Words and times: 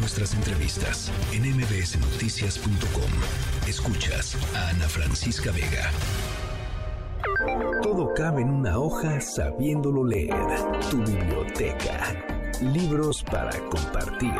nuestras 0.00 0.32
entrevistas 0.32 1.12
en 1.32 1.42
mbsnoticias.com. 1.42 3.10
Escuchas 3.68 4.36
a 4.56 4.70
Ana 4.70 4.88
Francisca 4.88 5.52
Vega. 5.52 5.90
Todo 7.82 8.12
cabe 8.14 8.40
en 8.40 8.50
una 8.50 8.78
hoja 8.78 9.20
sabiéndolo 9.20 10.04
leer. 10.04 10.34
Tu 10.90 10.96
biblioteca. 11.04 12.24
Libros 12.62 13.22
para 13.24 13.50
compartir. 13.68 14.32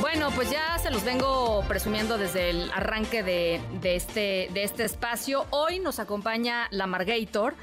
Bueno, 0.00 0.30
pues 0.34 0.50
ya 0.50 0.76
se 0.78 0.90
los 0.90 1.04
vengo 1.04 1.64
presumiendo 1.68 2.18
desde 2.18 2.50
el 2.50 2.70
arranque 2.72 3.22
de, 3.22 3.60
este, 3.82 4.48
de 4.52 4.64
este 4.64 4.84
espacio. 4.84 5.46
Hoy 5.50 5.78
nos 5.78 6.00
acompaña 6.00 6.66
la 6.70 6.88
Margator. 6.88 7.54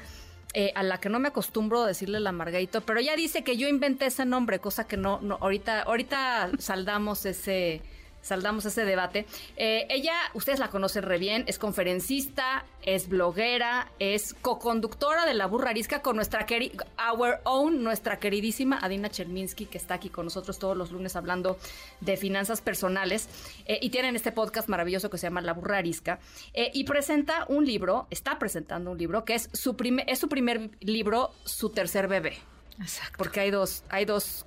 Eh, 0.52 0.72
a 0.74 0.82
la 0.82 0.98
que 0.98 1.08
no 1.08 1.20
me 1.20 1.28
acostumbro 1.28 1.84
decirle 1.84 2.18
la 2.18 2.32
Margator, 2.32 2.82
pero 2.82 2.98
ella 2.98 3.14
dice 3.14 3.44
que 3.44 3.56
yo 3.56 3.68
inventé 3.68 4.06
ese 4.06 4.24
nombre, 4.24 4.58
cosa 4.58 4.88
que 4.88 4.96
no, 4.96 5.20
no 5.20 5.38
ahorita, 5.40 5.82
ahorita 5.82 6.50
saldamos 6.58 7.24
ese, 7.24 7.82
saldamos 8.22 8.64
ese 8.66 8.84
debate. 8.84 9.26
Eh, 9.56 9.86
ella, 9.90 10.14
ustedes 10.34 10.58
la 10.58 10.68
conocen 10.68 11.02
re 11.02 11.18
bien, 11.18 11.44
es 11.46 11.58
conferencista, 11.58 12.64
es 12.82 13.08
bloguera, 13.08 13.90
es 13.98 14.34
co-conductora 14.34 15.26
de 15.26 15.34
La 15.34 15.46
Burra 15.46 15.70
Arisca 15.70 16.02
con 16.02 16.16
nuestra 16.16 16.46
querida, 16.46 16.86
our 17.12 17.40
own, 17.44 17.82
nuestra 17.82 18.18
queridísima 18.18 18.78
Adina 18.78 19.10
Cherminsky, 19.10 19.66
que 19.66 19.78
está 19.78 19.94
aquí 19.94 20.08
con 20.08 20.26
nosotros 20.26 20.58
todos 20.58 20.76
los 20.76 20.90
lunes 20.90 21.16
hablando 21.16 21.58
de 22.00 22.16
finanzas 22.16 22.60
personales. 22.60 23.28
Eh, 23.66 23.78
y 23.82 23.90
tienen 23.90 24.16
este 24.16 24.32
podcast 24.32 24.68
maravilloso 24.68 25.10
que 25.10 25.18
se 25.18 25.26
llama 25.26 25.40
La 25.40 25.52
Burra 25.52 25.78
Arisca. 25.78 26.18
Eh, 26.54 26.70
y 26.74 26.84
presenta 26.84 27.44
un 27.48 27.64
libro, 27.64 28.06
está 28.10 28.38
presentando 28.38 28.90
un 28.90 28.98
libro 28.98 29.24
que 29.24 29.34
es 29.34 29.50
su, 29.52 29.76
primer, 29.76 30.08
es 30.08 30.18
su 30.18 30.28
primer 30.28 30.70
libro, 30.80 31.30
su 31.44 31.70
tercer 31.70 32.08
bebé. 32.08 32.38
Exacto. 32.80 33.14
Porque 33.18 33.40
hay 33.40 33.50
dos, 33.50 33.84
hay 33.88 34.04
dos 34.04 34.46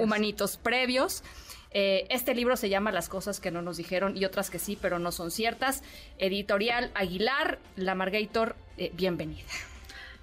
humanitos 0.00 0.56
previos. 0.56 1.22
Eh, 1.72 2.06
este 2.10 2.34
libro 2.34 2.56
se 2.56 2.68
llama 2.68 2.92
Las 2.92 3.08
cosas 3.08 3.40
que 3.40 3.50
no 3.50 3.62
nos 3.62 3.76
dijeron 3.76 4.16
y 4.16 4.24
otras 4.24 4.50
que 4.50 4.58
sí, 4.58 4.78
pero 4.80 4.98
no 4.98 5.12
son 5.12 5.30
ciertas. 5.30 5.82
Editorial 6.18 6.90
Aguilar, 6.94 7.58
La 7.76 7.94
Margator, 7.94 8.56
eh, 8.78 8.90
bienvenida. 8.94 9.48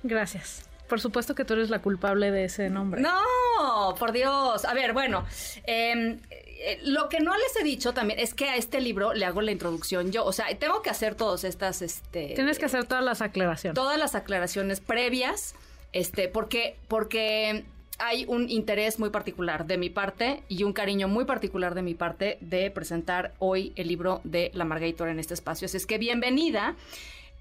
Gracias. 0.04 0.70
Por 0.88 1.00
supuesto 1.00 1.34
que 1.34 1.46
tú 1.46 1.54
eres 1.54 1.70
la 1.70 1.80
culpable 1.80 2.30
de 2.32 2.46
ese 2.46 2.70
nombre. 2.70 3.02
No, 3.02 3.96
por 3.98 4.12
Dios. 4.12 4.66
A 4.66 4.74
ver, 4.74 4.94
bueno, 4.94 5.26
em, 5.66 6.20
eh, 6.66 6.80
lo 6.84 7.10
que 7.10 7.20
no 7.20 7.36
les 7.36 7.56
he 7.56 7.64
dicho 7.64 7.94
también 7.94 8.20
es 8.20 8.34
que 8.34 8.50
a 8.50 8.58
este 8.58 8.80
libro 8.80 9.14
le 9.14 9.26
hago 9.26 9.42
la 9.42 9.52
introducción 9.52 10.12
yo. 10.12 10.26
O 10.26 10.34
sea, 10.34 10.46
tengo 10.58 10.82
que 10.82 10.90
hacer 10.90 11.16
todas 11.16 11.44
estas, 11.44 11.82
este... 11.82 12.34
Tienes 12.36 12.60
que 12.60 12.66
hacer 12.66 12.86
todas 12.86 13.04
las 13.04 13.22
aclaraciones. 13.22 13.76
Todas 13.76 13.98
las 13.98 14.14
aclaraciones 14.16 14.82
previas, 14.82 15.56
este, 15.94 16.28
porque, 16.28 16.78
porque 16.88 17.66
hay 18.00 18.26
un 18.28 18.50
interés 18.50 19.00
muy 19.00 19.10
particular 19.10 19.66
de 19.66 19.78
mi 19.78 19.90
parte 19.90 20.44
y 20.48 20.64
un 20.64 20.74
cariño 20.74 21.08
muy 21.08 21.26
particular 21.26 21.76
de 21.76 21.82
mi 21.82 21.94
parte 21.94 22.38
de 22.42 22.72
presentar 22.72 23.34
hoy 23.40 23.74
el 23.76 23.88
libro 23.88 24.22
de 24.24 24.52
La 24.54 24.66
Margator 24.66 25.10
en 25.10 25.20
este 25.20 25.34
espacio. 25.34 25.66
Así 25.66 25.78
es 25.78 25.86
que 25.86 25.98
bienvenida. 25.98 26.76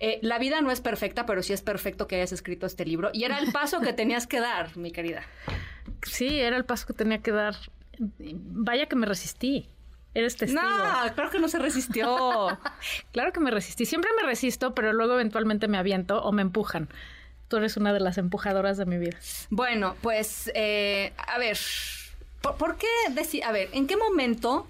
Eh, 0.01 0.19
la 0.23 0.39
vida 0.39 0.61
no 0.61 0.71
es 0.71 0.81
perfecta, 0.81 1.27
pero 1.27 1.43
sí 1.43 1.53
es 1.53 1.63
perfecto 1.63 2.07
que 2.09 2.17
hayas 2.17 2.33
escrito 2.33 2.67
este 2.67 2.85
libro. 2.85 3.11
Y 3.13 3.25
era 3.25 3.39
el 3.39 3.53
paso 3.53 3.81
que 3.81 3.93
tenías 3.93 4.27
que 4.27 4.41
dar, 4.41 4.77
mi 4.77 4.91
querida. 4.91 5.23
Sí, 6.03 6.41
era 6.41 6.57
el 6.57 6.65
paso 6.65 6.87
que 6.87 6.93
tenía 6.93 7.19
que 7.19 7.31
dar. 7.31 7.55
Vaya 7.99 8.87
que 8.87 8.97
me 8.97 9.07
resistí. 9.07 9.69
Eres 10.15 10.37
testigo. 10.37 10.61
No, 10.61 11.15
claro 11.15 11.31
que 11.31 11.39
no 11.39 11.49
se 11.49 11.59
resistió. 11.59 12.59
claro 13.13 13.33
que 13.33 13.41
me 13.41 13.51
resistí. 13.51 13.87
Siempre 13.87 14.11
me 14.21 14.27
resisto, 14.27 14.75
pero 14.75 14.93
luego 14.93 15.15
eventualmente 15.15 15.69
me 15.69 15.79
aviento 15.79 16.23
o 16.23 16.33
me 16.33 16.43
empujan 16.43 16.89
tú 17.53 17.59
eres 17.59 17.77
una 17.77 17.93
de 17.93 18.01
las 18.01 18.17
empujadoras 18.17 18.79
de 18.79 18.87
mi 18.87 18.97
vida. 18.97 19.19
Bueno, 19.51 19.95
pues, 20.01 20.51
eh, 20.55 21.13
a 21.19 21.39
ver, 21.39 21.59
¿por, 22.41 22.79
qué 22.79 22.87
decir, 23.11 23.45
a 23.45 23.53
ver, 23.53 23.69
¿en 23.73 23.87
qué 23.87 23.99
momento... 23.99 24.67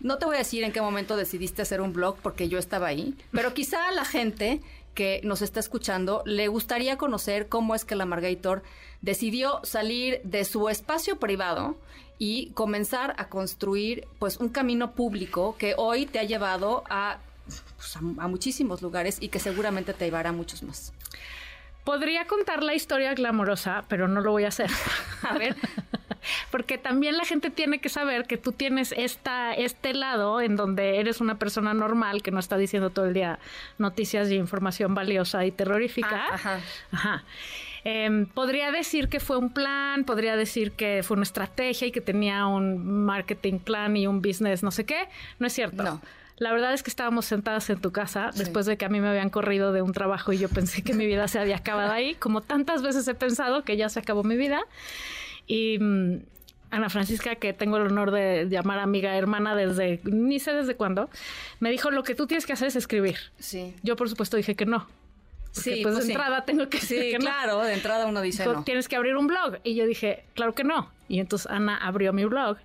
No 0.00 0.18
te 0.18 0.26
voy 0.26 0.34
a 0.36 0.40
decir 0.40 0.62
en 0.62 0.70
qué 0.70 0.82
momento 0.82 1.16
decidiste 1.16 1.62
hacer 1.62 1.80
un 1.80 1.94
blog 1.94 2.18
porque 2.22 2.48
yo 2.48 2.58
estaba 2.58 2.86
ahí, 2.86 3.16
pero 3.32 3.52
quizá 3.52 3.88
a 3.88 3.92
la 3.92 4.04
gente 4.04 4.60
que 4.94 5.22
nos 5.24 5.42
está 5.42 5.58
escuchando 5.58 6.22
le 6.24 6.46
gustaría 6.46 6.98
conocer 6.98 7.48
cómo 7.48 7.74
es 7.74 7.84
que 7.84 7.96
la 7.96 8.04
Margator 8.04 8.62
decidió 9.00 9.60
salir 9.64 10.20
de 10.22 10.44
su 10.44 10.68
espacio 10.68 11.18
privado 11.18 11.76
y 12.18 12.50
comenzar 12.50 13.16
a 13.18 13.28
construir 13.28 14.06
pues 14.20 14.36
un 14.36 14.50
camino 14.50 14.92
público 14.92 15.56
que 15.58 15.74
hoy 15.76 16.06
te 16.06 16.20
ha 16.20 16.24
llevado 16.24 16.84
a, 16.90 17.18
pues, 17.76 17.96
a 17.96 18.28
muchísimos 18.28 18.82
lugares 18.82 19.16
y 19.18 19.30
que 19.30 19.40
seguramente 19.40 19.94
te 19.94 20.04
llevará 20.04 20.28
a 20.28 20.32
muchos 20.32 20.62
más. 20.62 20.92
Podría 21.84 22.26
contar 22.26 22.62
la 22.62 22.74
historia 22.74 23.14
glamorosa, 23.14 23.84
pero 23.88 24.08
no 24.08 24.20
lo 24.20 24.32
voy 24.32 24.44
a 24.44 24.48
hacer. 24.48 24.70
a 25.22 25.38
ver. 25.38 25.56
Porque 26.50 26.76
también 26.76 27.16
la 27.16 27.24
gente 27.24 27.50
tiene 27.50 27.80
que 27.80 27.88
saber 27.88 28.26
que 28.26 28.36
tú 28.36 28.52
tienes 28.52 28.92
esta, 28.92 29.54
este 29.54 29.94
lado 29.94 30.40
en 30.40 30.56
donde 30.56 30.98
eres 30.98 31.20
una 31.20 31.38
persona 31.38 31.72
normal 31.72 32.22
que 32.22 32.30
no 32.30 32.40
está 32.40 32.58
diciendo 32.58 32.90
todo 32.90 33.06
el 33.06 33.14
día 33.14 33.38
noticias 33.78 34.30
y 34.30 34.34
información 34.34 34.94
valiosa 34.94 35.46
y 35.46 35.52
terrorífica. 35.52 36.26
Ah, 36.30 36.34
ajá. 36.34 36.60
Ajá. 36.92 37.24
Em, 37.84 38.26
podría 38.26 38.70
decir 38.70 39.08
que 39.08 39.20
fue 39.20 39.38
un 39.38 39.50
plan, 39.50 40.04
podría 40.04 40.36
decir 40.36 40.72
que 40.72 41.02
fue 41.02 41.14
una 41.14 41.22
estrategia 41.22 41.86
y 41.86 41.92
que 41.92 42.00
tenía 42.00 42.46
un 42.46 43.04
marketing 43.06 43.60
plan 43.60 43.96
y 43.96 44.06
un 44.06 44.20
business, 44.20 44.62
no 44.62 44.70
sé 44.70 44.84
qué. 44.84 45.08
No 45.38 45.46
es 45.46 45.52
cierto. 45.52 45.82
No. 45.82 46.02
La 46.38 46.52
verdad 46.52 46.72
es 46.72 46.82
que 46.82 46.90
estábamos 46.90 47.26
sentadas 47.26 47.68
en 47.70 47.80
tu 47.80 47.90
casa 47.90 48.30
después 48.34 48.66
de 48.66 48.76
que 48.76 48.84
a 48.84 48.88
mí 48.88 49.00
me 49.00 49.08
habían 49.08 49.30
corrido 49.30 49.72
de 49.72 49.82
un 49.82 49.92
trabajo 49.92 50.32
y 50.32 50.38
yo 50.38 50.48
pensé 50.48 50.82
que 50.82 50.94
mi 50.94 51.06
vida 51.06 51.26
se 51.28 51.38
había 51.38 51.56
acabado 51.56 51.92
ahí, 51.92 52.14
como 52.14 52.40
tantas 52.40 52.82
veces 52.82 53.06
he 53.08 53.14
pensado 53.14 53.64
que 53.64 53.76
ya 53.76 53.88
se 53.88 53.98
acabó 53.98 54.22
mi 54.22 54.36
vida. 54.36 54.60
Y 55.46 55.78
mm, 55.80 56.18
Ana 56.70 56.90
Francisca, 56.90 57.34
que 57.36 57.52
tengo 57.52 57.78
el 57.78 57.84
honor 57.84 58.10
de 58.10 58.46
llamar 58.48 58.78
amiga, 58.78 59.16
hermana 59.16 59.56
desde, 59.56 60.00
ni 60.04 60.38
sé 60.38 60.52
desde 60.52 60.76
cuándo, 60.76 61.10
me 61.60 61.70
dijo, 61.70 61.90
lo 61.90 62.02
que 62.02 62.14
tú 62.14 62.26
tienes 62.26 62.46
que 62.46 62.52
hacer 62.52 62.68
es 62.68 62.76
escribir. 62.76 63.16
Sí. 63.38 63.74
Yo, 63.82 63.96
por 63.96 64.08
supuesto, 64.08 64.36
dije 64.36 64.54
que 64.54 64.66
no. 64.66 64.86
sí, 65.50 65.80
pues, 65.82 65.94
de 65.94 66.00
pues 66.00 66.08
entrada 66.08 66.44
tengo 66.44 66.68
que 66.68 66.78
que 66.78 67.16
claro, 67.18 67.62
de 67.62 67.74
entrada 67.74 68.06
uno 68.06 68.20
dice 68.20 68.44
no. 68.44 68.62
Tienes 68.64 68.86
que 68.86 68.96
abrir 68.96 69.16
un 69.16 69.26
blog. 69.26 69.58
Y 69.64 69.74
yo 69.74 69.86
dije, 69.86 70.24
claro 70.34 70.54
que 70.54 70.62
no. 70.62 70.90
Y 71.08 71.20
entonces 71.20 71.50
Ana 71.50 71.78
abrió 71.78 72.12
mi 72.12 72.26
blog 72.26 72.58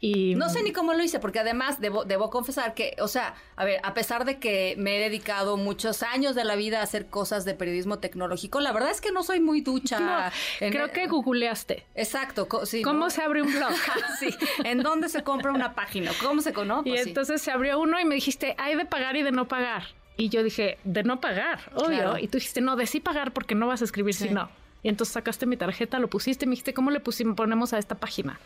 no 0.00 0.48
sé 0.48 0.62
ni 0.62 0.72
cómo 0.72 0.94
lo 0.94 1.02
hice, 1.02 1.18
porque 1.18 1.40
además 1.40 1.80
debo, 1.80 2.04
debo 2.04 2.30
confesar 2.30 2.74
que, 2.74 2.96
o 3.00 3.08
sea, 3.08 3.34
a 3.56 3.64
ver, 3.64 3.80
a 3.82 3.94
pesar 3.94 4.24
de 4.24 4.38
que 4.38 4.74
me 4.78 4.96
he 4.96 5.00
dedicado 5.00 5.56
muchos 5.56 6.02
años 6.02 6.34
de 6.34 6.44
la 6.44 6.56
vida 6.56 6.80
a 6.80 6.82
hacer 6.82 7.06
cosas 7.06 7.44
de 7.44 7.54
periodismo 7.54 7.98
tecnológico, 7.98 8.60
la 8.60 8.72
verdad 8.72 8.90
es 8.90 9.00
que 9.00 9.10
no 9.10 9.22
soy 9.22 9.40
muy 9.40 9.60
ducha. 9.60 10.32
creo 10.58 10.92
que 10.92 11.06
googleaste. 11.06 11.84
Exacto, 11.94 12.48
sí. 12.64 12.82
¿Cómo 12.82 13.10
se 13.10 13.22
abre 13.22 13.42
un 13.42 13.52
blog? 13.52 13.72
sí, 14.20 14.34
¿en 14.64 14.82
dónde 14.82 15.08
se 15.08 15.22
compra 15.22 15.52
una 15.52 15.74
página? 15.74 16.12
¿Cómo 16.22 16.40
se 16.40 16.52
conoce? 16.52 16.88
y 16.88 16.92
pues 16.92 17.06
entonces 17.06 17.42
se 17.42 17.50
abrió 17.50 17.80
uno 17.80 17.98
y 17.98 18.04
me 18.04 18.14
dijiste, 18.14 18.54
hay 18.58 18.76
de 18.76 18.84
pagar 18.84 19.16
y 19.16 19.22
de 19.22 19.32
no 19.32 19.48
pagar. 19.48 19.84
Y 20.16 20.30
yo 20.30 20.42
dije, 20.42 20.78
de 20.84 21.04
no 21.04 21.20
pagar, 21.20 21.60
obvio. 21.74 22.18
Y 22.18 22.26
tú 22.28 22.38
dijiste, 22.38 22.60
no, 22.60 22.76
de 22.76 22.86
sí 22.86 23.00
pagar 23.00 23.32
porque 23.32 23.54
no 23.54 23.66
vas 23.66 23.82
a 23.82 23.84
escribir 23.84 24.14
si 24.14 24.30
no. 24.30 24.48
Y 24.82 24.88
entonces 24.88 25.12
sacaste 25.12 25.46
mi 25.46 25.56
tarjeta, 25.56 25.98
lo 25.98 26.08
pusiste, 26.08 26.46
me 26.46 26.50
dijiste, 26.50 26.74
¿cómo 26.74 26.90
le 26.90 27.00
pusimos, 27.00 27.34
ponemos 27.34 27.72
a 27.72 27.78
esta 27.78 27.96
página? 27.96 28.38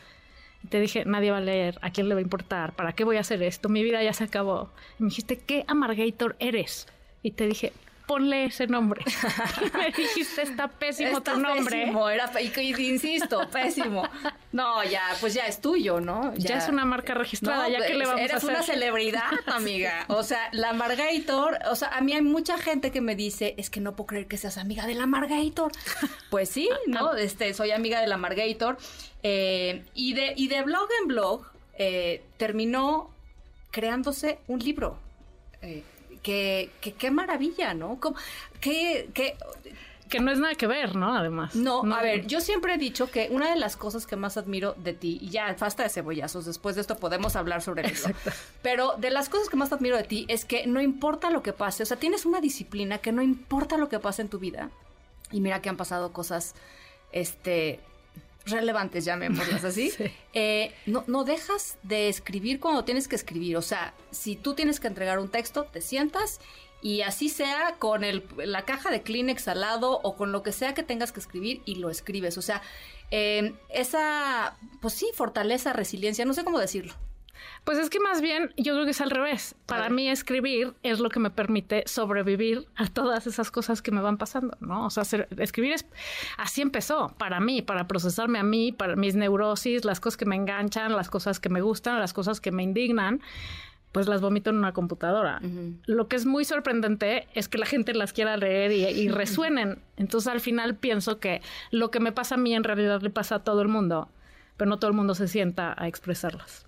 Te 0.69 0.81
dije, 0.81 1.05
nadie 1.05 1.31
va 1.31 1.39
a 1.39 1.41
leer, 1.41 1.79
¿a 1.83 1.91
quién 1.91 2.09
le 2.09 2.15
va 2.15 2.19
a 2.19 2.23
importar? 2.23 2.75
¿Para 2.75 2.93
qué 2.93 3.05
voy 3.05 3.17
a 3.17 3.21
hacer 3.21 3.43
esto? 3.43 3.69
Mi 3.69 3.83
vida 3.83 4.03
ya 4.03 4.13
se 4.13 4.25
acabó. 4.25 4.71
Y 4.99 5.03
me 5.03 5.09
dijiste, 5.09 5.39
¿qué 5.39 5.65
amargator 5.67 6.37
eres? 6.39 6.87
Y 7.23 7.33
te 7.33 7.47
dije, 7.47 7.73
ponle 8.07 8.47
ese 8.47 8.67
nombre. 8.67 9.03
y 9.61 9.77
me 9.77 9.91
dijiste, 9.91 10.43
está 10.43 10.69
pésimo 10.69 11.23
tu 11.23 11.39
nombre. 11.39 11.81
Pésimo, 11.81 12.09
era, 12.09 12.31
y, 12.41 12.83
insisto, 12.89 13.49
pésimo. 13.51 14.09
No, 14.53 14.85
ya, 14.85 15.03
pues 15.21 15.35
ya 15.35 15.47
es 15.47 15.61
tuyo, 15.61 16.01
¿no? 16.01 16.35
Ya, 16.37 16.59
es 16.59 16.69
una 16.69 16.85
marca 16.85 17.15
registrada, 17.15 17.69
ya 17.69 17.85
que 17.87 17.95
le 17.95 18.05
vamos 18.05 18.21
a 18.21 18.25
hacer. 18.25 18.31
Eres 18.31 18.45
una 18.45 18.63
celebridad, 18.63 19.31
amiga. 19.47 20.05
O 20.09 20.23
sea, 20.23 20.49
la 20.53 20.73
Margator, 20.73 21.59
o 21.71 21.77
sea, 21.77 21.89
a 21.89 22.01
mí 22.01 22.13
hay 22.13 22.23
mucha 22.23 22.59
gente 22.59 22.91
que 22.91 23.01
me 23.01 23.17
dice, 23.17 23.55
es 23.57 23.71
que 23.71 23.81
no 23.81 23.97
puedo 23.97 24.09
creer 24.09 24.27
que 24.27 24.37
seas 24.37 24.59
amiga 24.59 24.87
de 24.87 24.95
la 24.95 25.07
Margator. 25.07 25.73
Pues 26.31 26.49
sí, 26.49 26.69
¿no? 26.87 27.17
Este, 27.23 27.55
soy 27.55 27.71
amiga 27.71 28.01
de 28.01 28.09
la 28.09 28.17
Margator. 28.17 28.77
Eh, 29.23 29.85
y, 29.95 30.15
de, 30.15 30.35
y 30.37 30.49
de 30.49 30.63
blog 30.63 30.89
en 31.01 31.09
blog 31.09 31.47
eh, 31.79 32.25
terminó 32.37 33.11
creándose 33.71 34.39
un 34.49 34.59
libro. 34.59 34.99
Eh, 35.63 35.85
que, 36.23 36.71
qué 36.81 37.11
maravilla, 37.11 37.75
¿no? 37.75 37.99
que, 38.61 39.11
que 40.13 40.21
no 40.21 40.31
es 40.31 40.39
nada 40.39 40.55
que 40.57 40.67
ver, 40.67 40.95
¿no? 40.95 41.17
Además. 41.17 41.55
No, 41.55 41.83
a 41.91 42.03
ver, 42.03 42.27
yo 42.27 42.43
siempre 42.43 42.75
he 42.75 42.77
dicho 42.79 43.11
que 43.11 43.29
una 43.31 43.49
de 43.49 43.57
las 43.59 43.79
cosas 43.79 44.07
que 44.07 44.15
más 44.15 44.37
admiro 44.37 44.75
de 44.75 44.93
ti, 44.93 45.19
y 45.23 45.31
ya, 45.31 45.57
basta 45.59 45.85
de 45.85 45.89
cebollazos, 45.89 46.45
después 46.45 46.75
de 46.75 46.83
esto 46.83 46.97
podemos 46.97 47.35
hablar 47.35 47.63
sobre 47.63 47.89
eso. 47.89 48.11
Pero 48.63 48.95
de 48.99 49.09
las 49.09 49.31
cosas 49.31 49.49
que 49.49 49.57
más 49.57 49.73
admiro 49.73 49.97
de 49.97 50.05
ti 50.05 50.27
es 50.29 50.45
que 50.45 50.67
no 50.67 50.83
importa 50.83 51.31
lo 51.31 51.43
que 51.43 51.55
pase, 51.55 51.83
o 51.83 51.87
sea, 51.87 51.97
tienes 51.97 52.27
una 52.27 52.43
disciplina 52.43 52.99
que 52.99 53.11
no 53.11 53.23
importa 53.23 53.79
lo 53.79 53.89
que 53.89 53.99
pase 54.01 54.21
en 54.21 54.29
tu 54.29 54.39
vida. 54.39 54.69
Y 55.31 55.41
mira 55.41 55.63
que 55.63 55.71
han 55.71 55.79
pasado 55.79 56.13
cosas, 56.13 56.55
este, 57.13 57.81
relevantes, 58.47 59.05
llamémoslas 59.05 59.65
así, 59.65 59.93
eh, 60.33 60.73
no, 60.87 61.05
no 61.07 61.25
dejas 61.25 61.79
de 61.83 62.09
escribir 62.09 62.61
cuando 62.61 62.85
tienes 62.85 63.09
que 63.09 63.17
escribir. 63.17 63.57
O 63.57 63.63
sea, 63.63 63.95
si 64.11 64.37
tú 64.37 64.55
tienes 64.55 64.81
que 64.81 64.89
entregar 64.89 65.19
un 65.19 65.29
texto, 65.29 65.65
te 65.65 65.81
sientas 65.81 66.41
y 66.83 67.03
así 67.03 67.29
sea 67.29 67.77
con 67.79 68.03
el, 68.03 68.25
la 68.37 68.65
caja 68.65 68.91
de 68.91 69.03
Kleenex 69.03 69.47
al 69.47 69.61
lado 69.61 70.01
o 70.03 70.17
con 70.17 70.33
lo 70.33 70.43
que 70.43 70.51
sea 70.51 70.75
que 70.75 70.83
tengas 70.83 71.13
que 71.13 71.21
escribir 71.21 71.63
y 71.65 71.77
lo 71.77 71.91
escribes. 71.91 72.37
O 72.39 72.43
sea, 72.43 72.61
eh, 73.13 73.55
esa, 73.69 74.57
pues 74.81 74.95
sí, 74.95 75.07
fortaleza, 75.15 75.73
resiliencia, 75.73 76.25
no 76.25 76.35
sé 76.35 76.43
cómo 76.43 76.59
decirlo. 76.59 76.95
Pues 77.65 77.79
es 77.79 77.91
que 77.91 78.01
más 78.01 78.21
bien 78.21 78.53
yo 78.57 78.75
creo 78.75 78.85
que 78.85 78.91
es 78.91 79.01
al 79.01 79.11
revés. 79.11 79.55
Para 79.67 79.89
mí 79.89 80.09
escribir 80.09 80.75
es 80.83 80.99
lo 80.99 81.11
que 81.11 81.21
me 81.21 81.31
permite 81.31 81.85
sobrevivir 81.87 82.67
a 82.77 82.89
todas 82.89 83.27
esas 83.27 83.51
cosas 83.51 83.83
que 83.83 83.91
me 83.93 84.01
van 84.01 84.19
pasando, 84.19 84.57
¿no? 84.61 84.87
O 84.87 84.91
sea, 84.91 85.05
escribir 85.39 85.73
es 85.73 85.87
así 86.39 86.61
empezó 86.61 87.15
para 87.19 87.41
mí, 87.41 87.63
para 87.63 87.87
procesarme 87.87 88.39
a 88.39 88.43
mí, 88.43 88.73
para 88.73 88.97
mis 88.97 89.15
neurosis, 89.15 89.85
las 89.85 90.01
cosas 90.01 90.17
que 90.17 90.27
me 90.27 90.37
enganchan, 90.37 90.95
las 90.97 91.09
cosas 91.09 91.39
que 91.39 91.49
me 91.49 91.61
gustan, 91.61 92.01
las 92.01 92.13
cosas 92.13 92.41
que 92.41 92.51
me 92.51 92.63
indignan 92.63 93.21
pues 93.93 94.09
las 94.09 94.23
vomito 94.23 94.51
en 94.51 94.57
una 94.57 94.73
computadora. 94.73 95.41
Lo 95.85 96.09
que 96.09 96.17
es 96.17 96.25
muy 96.25 96.47
sorprendente 96.47 97.29
es 97.35 97.49
que 97.49 97.59
la 97.59 97.67
gente 97.67 97.93
las 97.93 98.15
quiera 98.15 98.39
leer 98.39 98.73
y, 98.73 99.09
resuenen. 99.09 99.81
Entonces 99.99 100.33
al 100.33 100.41
final 100.41 100.75
pienso 100.75 101.21
que 101.21 101.43
lo 101.71 101.91
que 101.91 102.01
me 102.01 102.11
pasa 102.11 102.37
a 102.37 102.39
mí 102.39 102.55
en 102.55 102.65
realidad 102.65 103.03
le 103.03 103.11
pasa 103.11 103.37
a 103.37 103.39
todo 103.45 103.61
el 103.61 103.69
mundo 103.69 104.09
pero 104.63 104.71
no 104.71 104.79
todo 104.79 104.93
el 104.93 104.97
mundo 104.97 105.17
se 105.17 105.27
sienta 105.27 105.75
a 105.77 105.89
expresarlas. 105.89 106.65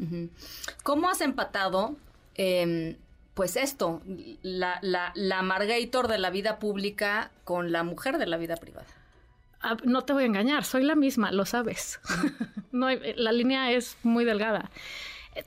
¿Cómo 0.82 1.08
has 1.08 1.20
empatado, 1.20 1.94
em, 2.34 2.96
pues 3.34 3.54
esto, 3.54 4.02
la, 4.42 4.80
la, 4.82 5.12
la 5.14 5.42
Margator 5.42 6.08
de 6.08 6.18
la 6.18 6.30
vida 6.30 6.58
pública 6.58 7.30
con 7.44 7.70
la 7.70 7.84
mujer 7.84 8.18
de 8.18 8.26
la 8.26 8.36
vida 8.36 8.56
privada? 8.56 8.88
Ah, 9.60 9.76
no 9.84 10.02
te 10.02 10.12
voy 10.12 10.24
a 10.24 10.26
engañar, 10.26 10.64
soy 10.64 10.82
la 10.82 10.96
misma, 10.96 11.30
lo 11.30 11.46
sabes. 11.46 12.00
no 12.72 12.88
la 12.90 13.30
línea 13.30 13.70
es 13.70 13.96
muy 14.02 14.24
delgada. 14.24 14.72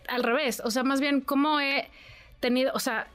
Al 0.08 0.24
revés, 0.24 0.62
o 0.64 0.72
sea, 0.72 0.84
más 0.84 1.02
bien, 1.02 1.20
¿cómo 1.20 1.60
he 1.60 1.90
tenido, 2.40 2.72
o 2.74 2.80
sea, 2.80 3.08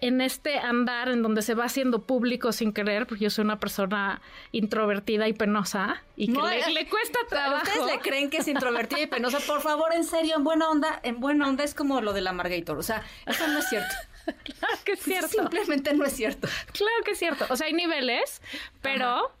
en 0.00 0.20
este 0.20 0.58
andar 0.58 1.08
en 1.08 1.22
donde 1.22 1.42
se 1.42 1.54
va 1.54 1.64
haciendo 1.64 2.02
público 2.02 2.52
sin 2.52 2.72
querer, 2.72 3.06
porque 3.06 3.24
yo 3.24 3.30
soy 3.30 3.44
una 3.44 3.58
persona 3.58 4.20
introvertida 4.52 5.28
y 5.28 5.32
penosa 5.32 6.02
y 6.16 6.32
que 6.32 6.40
le, 6.72 6.88
cuesta 6.88 7.18
trabajo. 7.28 7.64
¿Ustedes 7.64 7.86
le 7.86 8.00
creen 8.00 8.30
que 8.30 8.38
es 8.38 8.48
introvertida 8.48 9.00
y 9.00 9.06
penosa? 9.06 9.38
Por 9.40 9.60
favor, 9.60 9.94
en 9.94 10.04
serio, 10.04 10.36
en 10.36 10.44
buena 10.44 10.68
onda, 10.68 11.00
en 11.02 11.20
buena 11.20 11.48
onda 11.48 11.64
es 11.64 11.74
como 11.74 12.00
lo 12.00 12.12
de 12.12 12.20
la 12.20 12.32
Margator. 12.32 12.78
O 12.78 12.82
sea, 12.82 13.02
eso 13.26 13.46
no 13.48 13.60
es 13.60 13.68
cierto. 13.68 13.94
Claro 14.44 14.74
que 14.84 14.92
es 14.92 15.00
cierto. 15.00 15.28
Simplemente 15.28 15.94
no 15.94 16.04
es 16.04 16.12
cierto. 16.12 16.48
Claro 16.72 17.02
que 17.02 17.12
es 17.12 17.18
cierto. 17.18 17.46
O 17.48 17.56
sea, 17.56 17.66
hay 17.66 17.72
niveles, 17.72 18.42
pero 18.82 19.32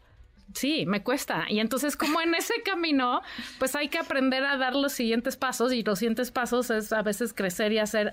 Sí, 0.54 0.86
me 0.86 1.02
cuesta. 1.02 1.44
Y 1.48 1.60
entonces, 1.60 1.96
como 1.96 2.20
en 2.20 2.34
ese 2.34 2.54
camino, 2.64 3.20
pues 3.58 3.76
hay 3.76 3.88
que 3.88 3.98
aprender 3.98 4.44
a 4.44 4.56
dar 4.56 4.74
los 4.74 4.92
siguientes 4.92 5.36
pasos 5.36 5.72
y 5.72 5.82
los 5.82 5.98
siguientes 5.98 6.30
pasos 6.30 6.70
es 6.70 6.92
a 6.92 7.02
veces 7.02 7.34
crecer 7.34 7.72
y 7.72 7.78
hacer 7.78 8.12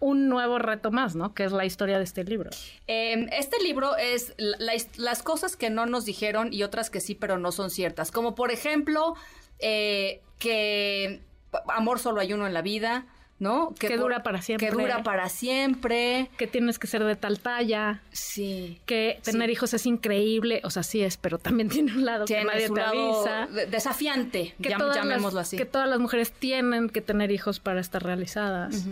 un 0.00 0.28
nuevo 0.28 0.58
reto 0.58 0.90
más, 0.90 1.14
¿no? 1.14 1.32
Que 1.32 1.44
es 1.44 1.52
la 1.52 1.64
historia 1.64 1.98
de 1.98 2.04
este 2.04 2.24
libro. 2.24 2.50
Em, 2.86 3.28
este 3.32 3.62
libro 3.62 3.96
es 3.96 4.34
las 4.38 5.22
cosas 5.22 5.56
que 5.56 5.70
no 5.70 5.86
nos 5.86 6.04
dijeron 6.04 6.52
y 6.52 6.64
otras 6.64 6.90
que 6.90 7.00
sí, 7.00 7.14
pero 7.14 7.38
no 7.38 7.52
son 7.52 7.70
ciertas. 7.70 8.10
Como 8.10 8.34
por 8.34 8.50
ejemplo, 8.50 9.14
eh, 9.60 10.22
que 10.38 11.22
amor 11.68 11.98
solo 11.98 12.20
hay 12.20 12.32
uno 12.32 12.46
en 12.46 12.54
la 12.54 12.62
vida 12.62 13.06
¿no? 13.38 13.74
Que, 13.78 13.96
dura 13.96 14.22
para 14.22 14.40
siempre. 14.40 14.68
Que 14.68 14.72
dura 14.72 15.02
para 15.02 15.28
siempre. 15.28 16.30
Que 16.36 16.46
tienes 16.46 16.78
que 16.78 16.86
ser 16.86 17.04
de 17.04 17.16
tal 17.16 17.38
talla. 17.38 18.00
Sí. 18.10 18.80
Que 18.86 19.20
tener 19.22 19.50
hijos 19.50 19.74
es 19.74 19.86
increíble. 19.86 20.60
O 20.64 20.70
sea, 20.70 20.82
sí 20.82 21.02
es, 21.02 21.16
pero 21.16 21.38
también 21.38 21.68
tiene 21.70 21.92
un 21.92 22.04
lado 22.04 22.24
que 22.24 22.42
nadie 22.44 22.70
te 22.70 22.80
avisa. 22.80 23.48
Desafiante, 23.70 24.54
que 24.60 24.70
llamémoslo 24.70 25.40
así. 25.40 25.56
Que 25.56 25.66
todas 25.66 25.88
las 25.88 25.98
mujeres 25.98 26.32
tienen 26.32 26.88
que 26.88 27.00
tener 27.00 27.30
hijos 27.30 27.60
para 27.60 27.80
estar 27.80 28.02
realizadas. 28.02 28.86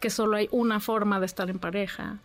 Que 0.00 0.10
solo 0.10 0.36
hay 0.36 0.48
una 0.50 0.80
forma 0.80 1.20
de 1.20 1.26
estar 1.26 1.48
en 1.50 1.58
pareja. 1.58 2.18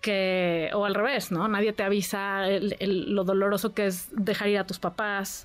Que, 0.00 0.70
o 0.74 0.84
al 0.84 0.94
revés, 0.94 1.32
¿no? 1.32 1.48
Nadie 1.48 1.72
te 1.72 1.82
avisa 1.82 2.46
lo 2.46 3.24
doloroso 3.24 3.74
que 3.74 3.86
es 3.86 4.06
dejar 4.12 4.48
ir 4.48 4.58
a 4.58 4.64
tus 4.64 4.78
papás, 4.78 5.44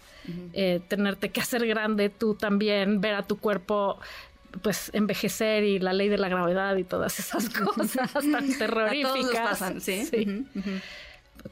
eh, 0.54 0.80
tenerte 0.88 1.30
que 1.30 1.42
hacer 1.42 1.66
grande 1.66 2.10
tú 2.10 2.36
también, 2.36 3.02
ver 3.02 3.16
a 3.16 3.24
tu 3.24 3.40
cuerpo 3.40 3.98
pues 4.62 4.92
envejecer 4.94 5.64
y 5.64 5.80
la 5.80 5.94
ley 5.94 6.10
de 6.10 6.18
la 6.18 6.30
gravedad 6.30 6.76
y 6.76 6.84
todas 6.84 7.20
esas 7.20 7.50
cosas 7.50 8.10
tan 8.32 8.58
terroríficas. 8.58 9.64
sí. 9.80 10.46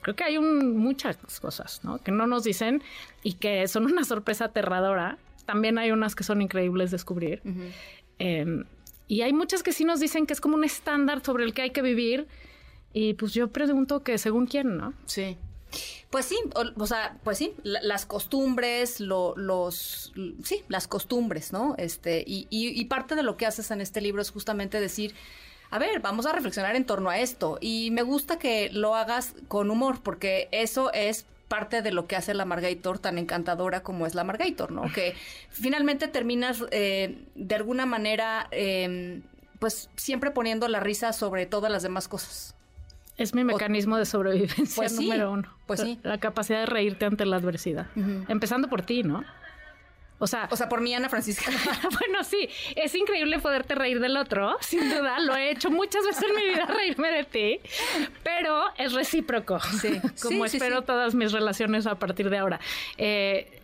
Creo 0.01 0.15
que 0.15 0.23
hay 0.23 0.39
muchas 0.39 1.17
cosas, 1.41 1.81
¿no? 1.83 1.97
Que 1.97 2.11
no 2.11 2.27
nos 2.27 2.43
dicen 2.43 2.81
y 3.23 3.33
que 3.33 3.67
son 3.67 3.85
una 3.85 4.03
sorpresa 4.03 4.45
aterradora. 4.45 5.17
También 5.45 5.77
hay 5.77 5.91
unas 5.91 6.15
que 6.15 6.23
son 6.23 6.41
increíbles 6.41 6.91
descubrir. 6.91 7.41
Em, 8.19 8.63
y 9.07 9.21
hay 9.21 9.33
muchas 9.33 9.63
que 9.63 9.73
sí 9.73 9.83
nos 9.83 9.99
dicen 9.99 10.25
que 10.25 10.33
es 10.33 10.39
como 10.39 10.55
un 10.55 10.63
estándar 10.63 11.23
sobre 11.25 11.43
el 11.43 11.53
que 11.53 11.63
hay 11.63 11.71
que 11.71 11.81
vivir. 11.81 12.27
Y 12.93 13.15
pues 13.15 13.33
yo 13.33 13.49
pregunto 13.49 14.03
que 14.03 14.17
según 14.17 14.45
quién, 14.45 14.77
¿no? 14.77 14.93
Sí. 15.05 15.37
Pues 16.09 16.25
sí, 16.25 16.37
o, 16.75 16.87
sea, 16.87 17.17
pues 17.23 17.37
sí, 17.37 17.53
las 17.63 18.05
costumbres, 18.05 18.99
los, 18.99 20.11
sí, 20.43 20.63
las 20.67 20.87
costumbres, 20.87 21.53
¿no? 21.53 21.75
Este, 21.77 22.23
y, 22.27 22.47
y, 22.49 22.85
parte 22.85 23.15
de 23.15 23.23
lo 23.23 23.37
que 23.37 23.45
haces 23.45 23.71
en 23.71 23.79
este 23.79 24.01
libro 24.01 24.21
es 24.21 24.31
justamente 24.31 24.81
decir, 24.81 25.15
a 25.69 25.79
ver, 25.79 26.01
vamos 26.01 26.25
a 26.25 26.33
reflexionar 26.33 26.75
en 26.75 26.85
torno 26.85 27.09
a 27.09 27.19
esto. 27.19 27.57
Y 27.61 27.91
me 27.91 28.01
gusta 28.01 28.37
que 28.37 28.69
lo 28.71 28.95
hagas 28.95 29.33
con 29.47 29.71
humor, 29.71 30.01
porque 30.03 30.49
eso 30.51 30.91
es 30.91 31.25
parte 31.47 31.81
de 31.81 31.91
lo 31.91 32.07
que 32.07 32.15
hace 32.15 32.33
la 32.33 32.45
Margator 32.45 32.97
tan 32.99 33.17
encantadora 33.17 33.83
como 33.83 34.05
es 34.05 34.15
la 34.15 34.23
Margator, 34.23 34.71
¿no? 34.71 34.83
Que 34.93 35.15
finalmente 35.49 36.07
terminas 36.07 36.63
eh, 36.71 37.25
de 37.35 37.55
alguna 37.55 37.85
manera, 37.85 38.47
em, 38.51 39.21
pues 39.59 39.89
siempre 39.95 40.31
poniendo 40.31 40.67
la 40.67 40.79
risa 40.79 41.13
sobre 41.13 41.45
todas 41.45 41.71
las 41.71 41.83
demás 41.83 42.07
cosas. 42.07 42.55
Es 43.17 43.35
mi 43.35 43.43
mecanismo 43.43 43.97
de 43.97 44.05
sobrevivencia 44.05 44.75
pues 44.75 44.93
número 44.93 45.31
uno. 45.31 45.53
Pues 45.67 45.81
sí. 45.81 45.99
La 46.03 46.19
capacidad 46.19 46.59
de 46.59 46.65
reírte 46.65 47.05
ante 47.05 47.25
la 47.25 47.37
adversidad. 47.37 47.87
Empezando 48.27 48.67
por 48.67 48.81
ti, 48.81 49.03
¿no? 49.03 49.23
O 50.21 50.27
sea, 50.27 50.47
o 50.51 50.55
sea, 50.55 50.69
por 50.69 50.81
mí, 50.81 50.93
Ana 50.93 51.09
Francisca. 51.09 51.49
bueno, 51.99 52.23
sí, 52.23 52.47
es 52.75 52.93
increíble 52.93 53.39
poderte 53.39 53.73
reír 53.73 53.99
del 53.99 54.15
otro, 54.17 54.55
sin 54.61 54.87
duda. 54.87 55.19
Lo 55.19 55.35
he 55.35 55.49
hecho 55.49 55.71
muchas 55.71 56.05
veces 56.05 56.23
en 56.29 56.35
mi 56.35 56.43
vida, 56.43 56.65
reírme 56.77 57.09
de 57.09 57.23
ti, 57.23 57.59
pero 58.21 58.65
es 58.77 58.93
recíproco. 58.93 59.59
Sí. 59.59 59.99
Como 60.21 60.45
espero 60.45 60.83
todas 60.83 61.15
mis 61.15 61.31
relaciones 61.31 61.87
a 61.87 61.95
partir 61.95 62.29
de 62.29 62.37
ahora. 62.37 62.59
Eh, 62.99 63.61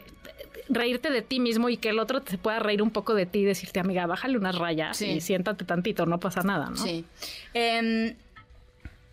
reírte 0.68 1.12
de 1.12 1.22
ti 1.22 1.40
mismo 1.40 1.70
y 1.70 1.78
que 1.78 1.90
el 1.90 2.00
otro 2.00 2.24
te 2.24 2.40
pueda 2.40 2.58
reír 2.58 2.82
un 2.82 2.90
poco 2.90 3.14
de 3.14 3.28
ti 3.28 3.40
y 3.40 3.46
decirte, 3.46 3.80
amiga, 3.80 4.08
bájale 4.08 4.36
unas 4.36 4.58
rayas 4.58 5.00
y 5.04 5.22
siéntate 5.22 5.64
tantito, 5.64 6.08
no 6.08 6.20
pasa 6.20 6.42
nada, 6.42 6.72
¿no? 6.72 6.78
Sí. 6.78 7.06
Eh, 7.54 8.16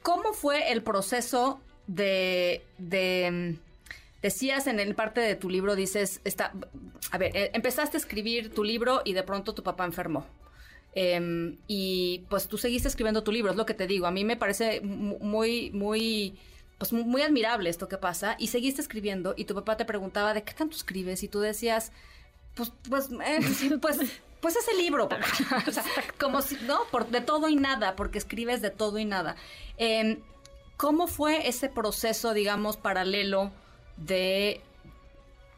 ¿Cómo 0.05 0.35
fue 0.35 0.71
el 0.71 0.83
proceso 0.83 1.63
de, 1.87 2.63
decías 4.21 4.67
en 4.67 4.79
el 4.79 4.95
parte 4.95 5.23
de 5.23 5.35
tu 5.35 5.49
libro, 5.49 5.75
dices, 5.75 6.21
está, 6.25 6.53
a 7.11 7.17
ver, 7.17 7.35
eh, 7.35 7.51
empezaste 7.55 7.97
a 7.97 8.01
escribir 8.01 8.53
tu 8.53 8.65
libro 8.65 9.01
y 9.07 9.15
de 9.15 9.23
pronto 9.23 9.55
tu 9.55 9.63
papá 9.63 9.87
enfermó. 9.87 10.27
Em, 10.95 11.57
y 11.69 12.27
pues 12.29 12.49
tú 12.49 12.59
seguiste 12.59 12.87
escribiendo 12.87 13.23
tu 13.23 13.33
libro, 13.33 13.51
es 13.51 13.57
lo 13.57 13.65
que 13.65 13.73
te 13.73 13.87
digo. 13.87 14.07
A 14.07 14.11
mí 14.11 14.27
me 14.27 14.37
parece 14.37 14.83
muy, 14.83 15.71
muy, 15.71 16.35
pues 16.77 16.93
muy 16.93 17.23
admirable 17.23 17.71
esto 17.71 17.89
que 17.89 17.97
pasa. 17.97 18.37
Y 18.39 18.49
seguiste 18.49 18.83
escribiendo 18.83 19.33
y 19.39 19.47
tu 19.47 19.55
papá 19.55 19.79
te 19.79 19.87
preguntaba 19.87 20.35
de 20.35 20.43
qué 20.43 20.53
tanto 20.53 20.77
escribes 20.77 21.23
y 21.23 21.29
tú 21.29 21.41
decías, 21.41 21.93
pues, 22.55 22.73
pues, 22.91 23.09
eh, 23.25 23.79
pues, 23.81 24.01
pues 24.45 24.57
ese 24.57 24.75
libro, 24.75 25.09
papá. 25.09 25.25
como 26.21 26.43
si, 26.43 26.59
¿no? 26.67 26.81
Por, 26.91 27.09
de 27.09 27.23
todo 27.23 27.49
y 27.49 27.57
nada, 27.57 27.97
porque 27.97 28.19
escribes 28.19 28.61
de 28.61 28.69
todo 28.69 28.99
y 28.99 29.07
nada. 29.07 29.37
Em, 29.79 30.19
¿Cómo 30.77 31.07
fue 31.07 31.49
ese 31.49 31.71
proceso, 31.71 32.35
digamos, 32.35 32.77
paralelo 32.77 33.53
de, 33.97 34.61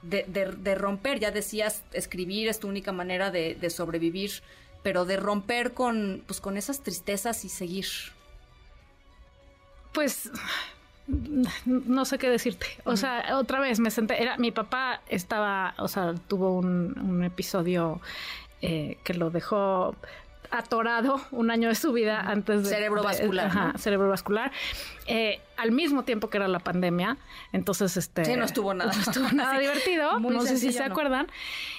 de, 0.02 0.74
romper? 0.76 1.18
Ya 1.18 1.32
decías, 1.32 1.82
escribir 1.92 2.46
es 2.46 2.60
tu 2.60 2.68
única 2.68 2.92
manera 2.92 3.32
de, 3.32 3.70
sobrevivir, 3.70 4.30
pero 4.84 5.04
de 5.04 5.16
romper 5.16 5.74
con, 5.74 6.22
pues, 6.24 6.40
con 6.40 6.56
esas 6.56 6.80
tristezas 6.84 7.44
y 7.44 7.48
seguir. 7.48 7.86
Pues 9.92 10.30
no 11.64 12.04
sé 12.04 12.18
qué 12.18 12.30
decirte. 12.30 12.66
O 12.84 12.96
sea, 12.96 13.36
otra 13.36 13.58
vez 13.58 13.80
me 13.80 13.90
senté, 13.90 14.22
era, 14.22 14.36
mi 14.36 14.52
papá 14.52 15.00
estaba, 15.08 15.74
o 15.78 15.88
sea, 15.88 16.14
tuvo 16.28 16.52
un, 16.52 16.96
un 17.00 17.24
episodio 17.24 18.00
eh, 18.62 18.98
que 19.04 19.14
lo 19.14 19.30
dejó 19.30 19.94
atorado 20.50 21.20
un 21.30 21.50
año 21.50 21.68
de 21.68 21.74
su 21.74 21.92
vida 21.92 22.20
antes 22.20 22.64
de... 22.64 22.70
Cerebrovascular. 22.70 23.46
Ajá, 23.46 23.72
cerebrovascular. 23.78 24.52
Eh, 25.06 25.40
al 25.56 25.72
mismo 25.72 26.02
tiempo 26.02 26.28
que 26.28 26.38
era 26.38 26.48
la 26.48 26.58
pandemia. 26.58 27.16
Entonces, 27.52 27.96
este... 27.96 28.24
Sí, 28.24 28.36
no 28.36 28.44
estuvo 28.44 28.74
nada. 28.74 28.92
No 28.96 29.02
estuvo 29.02 29.28
nada 29.32 29.58
divertido. 29.58 30.18
no 30.20 30.42
sé 30.42 30.56
si 30.56 30.72
se 30.72 30.82
acuerdan. 30.82 31.26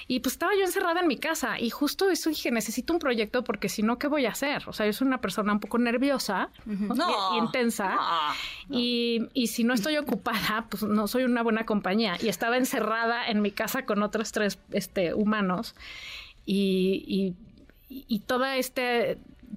Y 0.06 0.20
pues 0.20 0.34
estaba 0.34 0.52
yo 0.54 0.64
encerrada 0.64 1.00
en 1.00 1.08
mi 1.08 1.18
casa 1.18 1.58
y 1.58 1.70
justo 1.70 2.10
eso 2.10 2.30
dije, 2.30 2.50
necesito 2.50 2.92
un 2.92 2.98
proyecto 2.98 3.44
porque 3.44 3.68
si 3.68 3.82
no, 3.82 3.98
¿qué 3.98 4.06
voy 4.06 4.26
a 4.26 4.30
hacer? 4.30 4.62
O 4.66 4.72
sea, 4.72 4.86
yo 4.86 4.92
soy 4.92 5.06
una 5.06 5.20
persona 5.20 5.52
un 5.52 5.60
poco 5.60 5.78
nerviosa 5.78 6.50
y, 6.66 7.38
intensa. 7.38 7.98
Y, 8.70 9.28
y 9.34 9.48
si 9.48 9.64
no 9.64 9.74
estoy 9.74 9.96
ocupada, 9.96 10.66
pues 10.68 10.82
no 10.82 11.08
soy 11.08 11.24
una 11.24 11.42
buena 11.42 11.66
compañía. 11.66 12.16
Y 12.20 12.28
estaba 12.28 12.56
encerrada 12.56 13.28
en 13.28 13.42
mi 13.42 13.50
casa 13.50 13.84
con 13.84 14.02
otros 14.02 14.32
tres 14.32 14.58
este, 14.72 15.12
humanos 15.14 15.74
y, 16.50 17.34
y, 17.90 18.18
toda 18.20 18.56
esta 18.56 18.82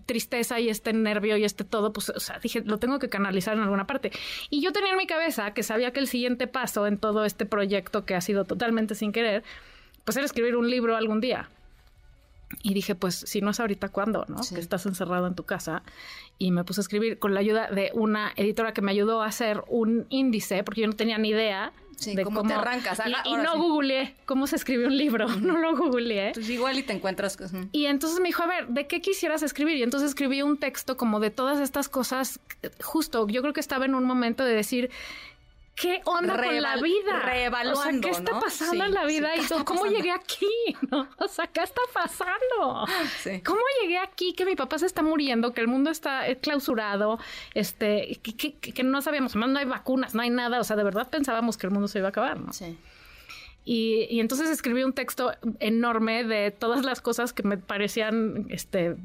tristeza 0.05 0.59
y 0.59 0.67
este 0.67 0.91
nervio 0.91 1.37
y 1.37 1.45
este 1.45 1.63
todo, 1.63 1.93
pues, 1.93 2.09
o 2.09 2.19
sea, 2.19 2.39
dije, 2.39 2.63
lo 2.65 2.79
tengo 2.79 2.99
que 2.99 3.07
canalizar 3.07 3.55
en 3.55 3.63
alguna 3.63 3.87
parte. 3.87 4.11
Y 4.49 4.61
yo 4.61 4.73
tenía 4.73 4.91
en 4.91 4.97
mi 4.97 5.07
cabeza 5.07 5.53
que 5.53 5.63
sabía 5.63 5.91
que 5.93 6.01
el 6.01 6.07
siguiente 6.07 6.47
paso 6.47 6.87
en 6.87 6.97
todo 6.97 7.23
este 7.23 7.45
proyecto 7.45 8.05
que 8.05 8.13
ha 8.13 8.19
sido 8.19 8.43
totalmente 8.43 8.95
sin 8.95 9.13
querer, 9.13 9.43
pues 10.03 10.17
era 10.17 10.25
escribir 10.25 10.57
un 10.57 10.69
libro 10.69 10.97
algún 10.97 11.21
día. 11.21 11.49
Y 12.61 12.73
dije, 12.73 12.93
pues 12.95 13.15
si 13.15 13.39
no 13.39 13.51
es 13.51 13.61
ahorita, 13.61 13.87
¿cuándo? 13.87 14.25
¿no? 14.27 14.41
Que 14.53 14.59
estás 14.59 14.85
encerrado 14.85 15.27
en 15.27 15.35
tu 15.35 15.45
casa. 15.45 15.83
Y 16.37 16.51
me 16.51 16.65
puse 16.65 16.81
a 16.81 16.83
escribir 16.83 17.19
con 17.19 17.33
la 17.33 17.39
ayuda 17.39 17.69
de 17.69 17.91
una 17.93 18.33
editora 18.35 18.73
que 18.73 18.81
me 18.81 18.91
ayudó 18.91 19.21
a 19.21 19.27
hacer 19.27 19.63
un 19.69 20.07
índice, 20.09 20.65
porque 20.65 20.81
yo 20.81 20.87
no 20.87 20.93
tenía 20.93 21.17
ni 21.17 21.29
idea 21.29 21.71
de 22.05 22.23
cómo, 22.23 22.43
te 22.43 22.53
arrancas. 22.53 23.01
y, 23.25 23.33
no 23.35 23.57
googleé 23.57 24.15
cómo 24.25 24.47
se 24.47 24.55
escribe 24.55 24.87
un 24.87 24.97
libro, 24.97 25.27
no 25.41 25.57
lo 25.57 25.75
googleé. 25.75 26.31
Pues 26.33 26.49
igual 26.49 26.77
y 26.77 26.83
te 26.83 26.93
encuentras. 26.93 27.37
Y 27.71 27.85
entonces 27.85 28.19
me 28.19 28.27
dijo, 28.27 28.43
a 28.43 28.47
ver, 28.47 28.67
¿de 28.67 28.87
qué 28.87 29.01
quisieras 29.01 29.43
escribir? 29.43 29.77
Y 29.77 29.83
entonces 29.83 30.09
escribí 30.09 30.41
un 30.41 30.57
texto 30.57 30.97
como 30.97 31.19
de 31.19 31.29
todas 31.29 31.59
estas 31.59 31.89
cosas, 31.89 32.39
justo, 32.81 33.27
yo 33.27 33.41
creo 33.41 33.53
que 33.53 33.59
estaba 33.59 33.85
en 33.85 33.95
un 33.95 34.03
momento 34.03 34.43
de 34.43 34.53
decir, 34.53 34.89
¿qué 35.75 36.01
onda 36.05 36.35
con 36.35 36.61
la 36.61 36.77
vida? 36.77 37.19
Reevaluando, 37.23 38.07
¿qué 38.07 38.09
está 38.11 38.39
pasando 38.39 38.83
en 38.83 38.93
la 38.93 39.05
vida? 39.05 39.35
y 39.35 39.63
¿Cómo 39.63 39.85
llegué 39.85 40.11
aquí? 40.11 40.47
O 41.17 41.27
sea, 41.27 41.47
¿qué 41.47 41.61
está 41.61 41.81
pasando? 41.93 42.85
¿Cómo 43.45 43.61
llegué 43.81 43.97
aquí? 43.97 44.33
Que 44.33 44.45
mi 44.45 44.55
papá 44.55 44.77
se 44.79 44.85
está 44.85 45.01
muriendo, 45.01 45.53
que 45.53 45.61
el 45.61 45.67
mundo 45.67 45.89
está 45.89 46.23
clausurado, 46.35 47.19
este, 47.53 48.19
que, 48.21 48.83
no 48.83 49.01
sabíamos, 49.01 49.31
además 49.33 49.49
no 49.49 49.59
hay 49.59 49.65
vacunas, 49.65 50.13
no 50.15 50.21
hay 50.21 50.29
nada. 50.29 50.59
O 50.59 50.63
sea, 50.63 50.75
de 50.75 50.83
verdad 50.83 51.09
pensábamos 51.09 51.57
que 51.57 51.67
el 51.67 51.71
mundo 51.71 51.87
se 51.87 51.99
iba 51.99 52.07
a 52.07 52.09
acabar, 52.09 52.39
¿no? 52.39 52.51
Sí. 52.53 52.77
Y, 53.63 54.07
y, 54.09 54.19
entonces 54.19 54.49
escribí 54.49 54.83
un 54.83 54.93
texto 54.93 55.33
enorme 55.59 56.23
de 56.23 56.49
todas 56.49 56.83
las 56.83 56.99
cosas 56.99 57.31
que 57.31 57.43
me 57.43 57.57
parecían 57.57 58.47
este, 58.49 58.97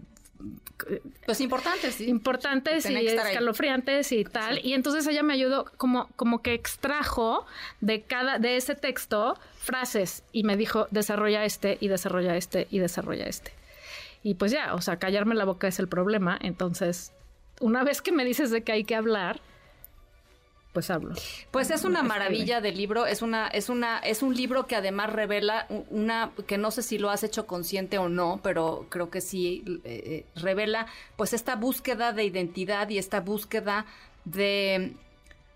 pues 1.25 1.41
importantes, 1.41 2.01
Importantes 2.01 2.89
y 2.89 2.97
escalofriantes 3.07 4.13
y 4.13 4.25
tal. 4.25 4.65
Y 4.65 4.75
entonces 4.75 5.07
ella 5.07 5.23
me 5.23 5.33
ayudó 5.33 5.67
como, 5.77 6.09
como 6.17 6.43
que 6.43 6.55
extrajo 6.55 7.47
de 7.81 8.03
cada, 8.03 8.39
de 8.39 8.57
ese 8.57 8.75
texto 8.75 9.39
frases 9.59 10.23
y 10.33 10.45
me 10.45 10.57
dijo, 10.57 10.87
desarrolla 10.91 11.45
este 11.45 11.79
y 11.81 11.89
desarrolla 11.89 12.37
este 12.37 12.69
y 12.71 12.79
desarrolla 12.79 13.27
este. 13.27 13.53
Y 14.23 14.35
pues 14.35 14.53
ya, 14.53 14.75
o 14.75 14.81
sea, 14.81 14.99
callarme 14.99 15.35
la 15.35 15.45
boca 15.45 15.69
es 15.69 15.79
el 15.79 15.89
problema. 15.89 16.39
Entonces, 16.41 17.13
una 17.61 17.85
vez 17.85 18.03
que 18.03 18.13
me 18.13 18.25
dices 18.25 18.51
de 18.51 18.63
que 18.63 18.73
hay 18.73 18.85
que 18.85 18.95
hablar, 18.95 19.41
pues 20.77 20.91
hablo. 20.91 21.15
Pues 21.53 21.71
es 21.71 21.85
una 21.85 22.03
maravilla 22.03 22.61
de 22.61 22.71
libro, 22.71 23.07
es 23.07 23.23
una, 23.23 23.49
es 23.49 23.71
una, 23.71 23.99
es 24.01 24.23
un 24.23 24.37
libro 24.37 24.67
que 24.67 24.77
además 24.77 25.11
revela 25.11 25.67
una, 25.89 26.33
que 26.47 26.59
no 26.59 26.71
sé 26.71 26.83
si 26.83 26.99
lo 26.99 27.09
has 27.09 27.25
hecho 27.25 27.47
consciente 27.47 27.97
o 27.97 28.11
no, 28.11 28.41
pero 28.43 28.85
creo 28.91 29.09
que 29.09 29.23
sí 29.23 29.65
eh, 29.85 30.03
eh, 30.05 30.27
revela, 30.35 30.87
pues 31.17 31.33
esta 31.33 31.57
búsqueda 31.57 32.13
de 32.13 32.25
identidad 32.25 32.91
y 32.91 32.99
esta 32.99 33.21
búsqueda 33.21 33.87
de 34.27 34.93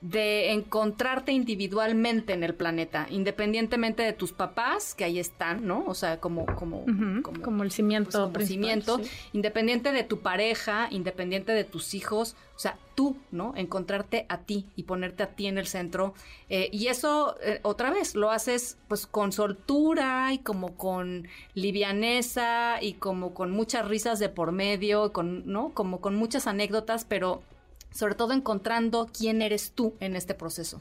de 0.01 0.53
encontrarte 0.53 1.33
individualmente 1.33 2.33
en 2.33 2.43
el 2.43 2.55
planeta, 2.55 3.07
independientemente 3.11 4.03
de 4.03 4.15
tus 4.15 4.33
papás, 4.33 4.95
que 4.95 5.05
ahí 5.05 5.19
están, 5.19 5.67
¿no? 5.67 5.85
O 5.87 5.95
sea, 5.95 6.21
como 6.21 6.47
como 6.47 6.87
como, 7.23 7.63
el 7.63 7.71
cimiento, 7.71 8.31
pues, 8.33 8.49
cimiento, 8.49 8.99
independiente 9.35 9.93
de 9.93 10.03
tu 10.03 10.21
pareja, 10.21 10.89
independiente 10.91 11.53
de 11.53 11.65
tus 11.65 11.93
hijos, 11.93 12.35
o 12.57 12.59
sea, 12.59 12.79
tú, 12.95 13.17
¿no? 13.31 13.53
Encontrarte 13.57 14.25
a 14.31 14.39
ti 14.39 14.67
y 14.75 14.85
ponerte 14.85 15.23
a 15.23 15.35
ti 15.35 15.47
en 15.47 15.59
el 15.59 15.67
centro. 15.67 16.15
Eh, 16.49 16.71
y 16.73 16.87
eso, 16.87 17.37
eh, 17.43 17.61
otra 17.63 17.91
vez, 17.91 18.15
lo 18.15 18.31
haces 18.31 18.79
pues 18.89 19.07
con 19.07 19.33
soltura 19.33 20.33
y 20.33 20.39
como 20.39 20.77
con 20.77 21.29
livianeza 21.55 22.83
y 22.83 22.95
como 22.95 23.35
con 23.35 23.51
muchas 23.51 23.87
risas 23.87 24.19
de 24.19 24.31
por 24.31 24.53
medio, 24.53 25.13
con, 25.13 25.47
¿no? 25.47 25.75
Como 25.75 26.01
con 26.01 26.17
muchas 26.17 26.47
anécdotas, 26.47 27.05
pero 27.05 27.43
sobre 27.91 28.15
todo 28.15 28.33
encontrando 28.33 29.09
quién 29.17 29.43
eres 29.43 29.73
tú 29.73 29.95
en 30.01 30.17
este 30.17 30.35
proceso. 30.35 30.81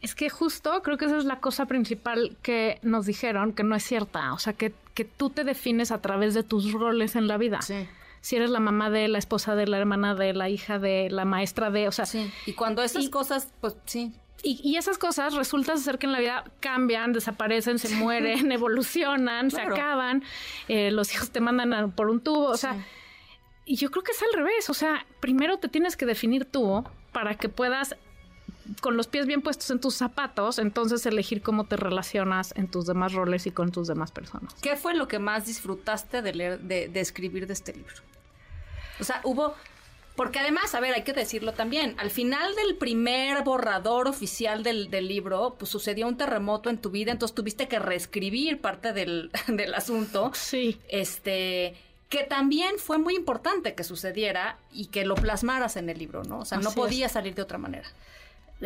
Es 0.00 0.14
que 0.14 0.30
justo 0.30 0.82
creo 0.82 0.96
que 0.96 1.06
esa 1.06 1.18
es 1.18 1.24
la 1.24 1.40
cosa 1.40 1.66
principal 1.66 2.36
que 2.42 2.78
nos 2.82 3.06
dijeron, 3.06 3.52
que 3.52 3.64
no 3.64 3.74
es 3.74 3.82
cierta. 3.82 4.32
O 4.32 4.38
sea, 4.38 4.52
que, 4.52 4.72
que 4.94 5.04
tú 5.04 5.30
te 5.30 5.44
defines 5.44 5.90
a 5.90 6.00
través 6.00 6.34
de 6.34 6.42
tus 6.42 6.72
roles 6.72 7.16
en 7.16 7.26
la 7.26 7.36
vida. 7.36 7.62
Sí. 7.62 7.88
Si 8.20 8.36
eres 8.36 8.50
la 8.50 8.60
mamá 8.60 8.90
de, 8.90 9.08
la 9.08 9.18
esposa 9.18 9.54
de, 9.54 9.66
la 9.66 9.78
hermana 9.78 10.14
de, 10.14 10.34
la 10.34 10.48
hija 10.48 10.78
de, 10.78 11.08
la 11.10 11.24
maestra 11.24 11.70
de, 11.70 11.88
o 11.88 11.92
sea. 11.92 12.06
Sí. 12.06 12.30
Y 12.46 12.52
cuando 12.52 12.82
esas 12.82 13.08
cosas, 13.08 13.48
pues 13.60 13.74
sí. 13.86 14.12
Y, 14.44 14.76
esas 14.76 14.98
cosas 14.98 15.34
resulta 15.34 15.76
ser 15.78 15.98
que 15.98 16.06
en 16.06 16.12
la 16.12 16.20
vida 16.20 16.44
cambian, 16.60 17.12
desaparecen, 17.12 17.80
se 17.80 17.88
mueren, 17.96 18.52
evolucionan, 18.52 19.50
se 19.50 19.60
acaban, 19.60 20.22
eh, 20.68 20.92
los 20.92 21.12
hijos 21.12 21.30
te 21.30 21.40
mandan 21.40 21.90
por 21.90 22.08
un 22.08 22.20
tubo, 22.20 22.44
o 22.44 22.56
sea 22.56 22.76
y 23.68 23.76
yo 23.76 23.90
creo 23.90 24.02
que 24.02 24.12
es 24.12 24.22
al 24.22 24.32
revés, 24.32 24.70
o 24.70 24.74
sea, 24.74 25.06
primero 25.20 25.58
te 25.58 25.68
tienes 25.68 25.96
que 25.96 26.06
definir 26.06 26.46
tú 26.46 26.84
para 27.12 27.34
que 27.34 27.50
puedas 27.50 27.94
con 28.80 28.96
los 28.96 29.06
pies 29.06 29.26
bien 29.26 29.42
puestos 29.42 29.70
en 29.70 29.78
tus 29.78 29.94
zapatos, 29.94 30.58
entonces 30.58 31.04
elegir 31.04 31.42
cómo 31.42 31.64
te 31.64 31.76
relacionas 31.76 32.54
en 32.56 32.68
tus 32.68 32.86
demás 32.86 33.12
roles 33.12 33.46
y 33.46 33.50
con 33.50 33.70
tus 33.70 33.86
demás 33.86 34.10
personas. 34.10 34.54
¿Qué 34.62 34.76
fue 34.76 34.94
lo 34.94 35.06
que 35.06 35.18
más 35.18 35.46
disfrutaste 35.46 36.22
de 36.22 36.34
leer, 36.34 36.60
de, 36.60 37.00
escribir 37.00 37.46
de 37.46 37.52
este 37.52 37.74
libro? 37.74 37.94
O 39.00 39.04
sea, 39.04 39.20
hubo, 39.24 39.54
porque 40.16 40.38
además, 40.38 40.74
a 40.74 40.80
ver, 40.80 40.94
hay 40.94 41.02
que 41.02 41.12
decirlo 41.12 41.52
también, 41.52 41.94
al 41.98 42.10
final 42.10 42.54
del 42.54 42.76
primer 42.76 43.42
borrador 43.42 44.08
oficial 44.08 44.62
del, 44.62 44.90
del, 44.90 45.08
libro, 45.08 45.56
pues 45.58 45.70
sucedió 45.70 46.06
un 46.08 46.16
terremoto 46.16 46.70
en 46.70 46.78
tu 46.78 46.90
vida, 46.90 47.12
entonces 47.12 47.34
tuviste 47.34 47.68
que 47.68 47.78
reescribir 47.78 48.60
parte 48.60 48.94
del, 48.94 49.30
del 49.46 49.74
asunto. 49.74 50.30
Sí. 50.34 50.80
Este 50.88 51.76
que 52.08 52.24
también 52.24 52.78
fue 52.78 52.98
muy 52.98 53.14
importante 53.14 53.74
que 53.74 53.84
sucediera 53.84 54.56
y 54.72 54.86
que 54.86 55.04
lo 55.04 55.14
plasmaras 55.14 55.76
en 55.76 55.90
el 55.90 55.98
libro, 55.98 56.24
¿no? 56.24 56.40
O 56.40 56.44
sea, 56.44 56.58
no 56.58 56.72
podía 56.72 57.08
salir 57.08 57.34
de 57.34 57.42
otra 57.42 57.58
manera. 57.58 57.88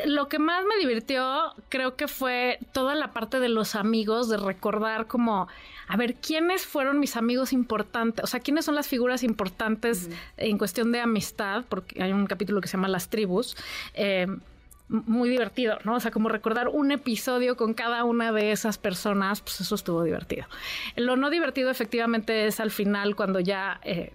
Lo 0.06 0.28
que 0.28 0.38
más 0.38 0.64
me 0.64 0.78
divirtió 0.78 1.52
creo 1.68 1.96
que 1.96 2.08
fue 2.08 2.58
toda 2.72 2.94
la 2.94 3.12
parte 3.12 3.40
de 3.40 3.50
los 3.50 3.75
amigos, 3.75 4.28
de 4.30 4.38
recordar 4.38 5.06
como, 5.06 5.49
a 5.87 5.96
ver, 5.99 6.14
¿quiénes 6.14 6.64
fueron 6.64 6.99
mis 6.99 7.16
amigos 7.16 7.52
importantes? 7.52 8.25
O 8.25 8.26
sea, 8.26 8.40
¿quiénes 8.40 8.64
son 8.64 8.75
las 8.75 8.88
figuras 8.88 9.22
importantes 9.22 10.08
en 10.38 10.56
cuestión 10.56 10.92
de 10.92 11.00
amistad? 11.00 11.64
Porque 11.68 12.02
hay 12.02 12.12
un 12.12 12.26
capítulo 12.26 12.62
que 12.62 12.68
se 12.68 12.78
llama 12.78 12.88
Las 12.88 13.11
tribus. 13.11 13.54
Eh, 13.92 14.28
muy 14.89 15.31
divertido, 15.31 15.79
¿no? 15.85 15.95
O 15.95 16.01
sea, 16.01 16.11
como 16.11 16.29
recordar 16.29 16.69
un 16.69 16.93
episodio 16.93 17.57
con 17.57 17.73
cada 17.73 18.05
una 18.05 18.31
de 18.31 18.53
esas 18.53 18.77
personas, 18.79 19.41
pues 19.41 19.61
eso 19.61 19.75
estuvo 19.75 20.03
divertido. 20.03 20.47
Lo 20.97 21.17
no 21.17 21.31
divertido 21.31 21.71
efectivamente 21.71 22.47
es 22.47 22.61
al 22.61 22.71
final 22.71 23.17
cuando 23.17 23.41
ya 23.41 23.81
eh, 23.85 24.12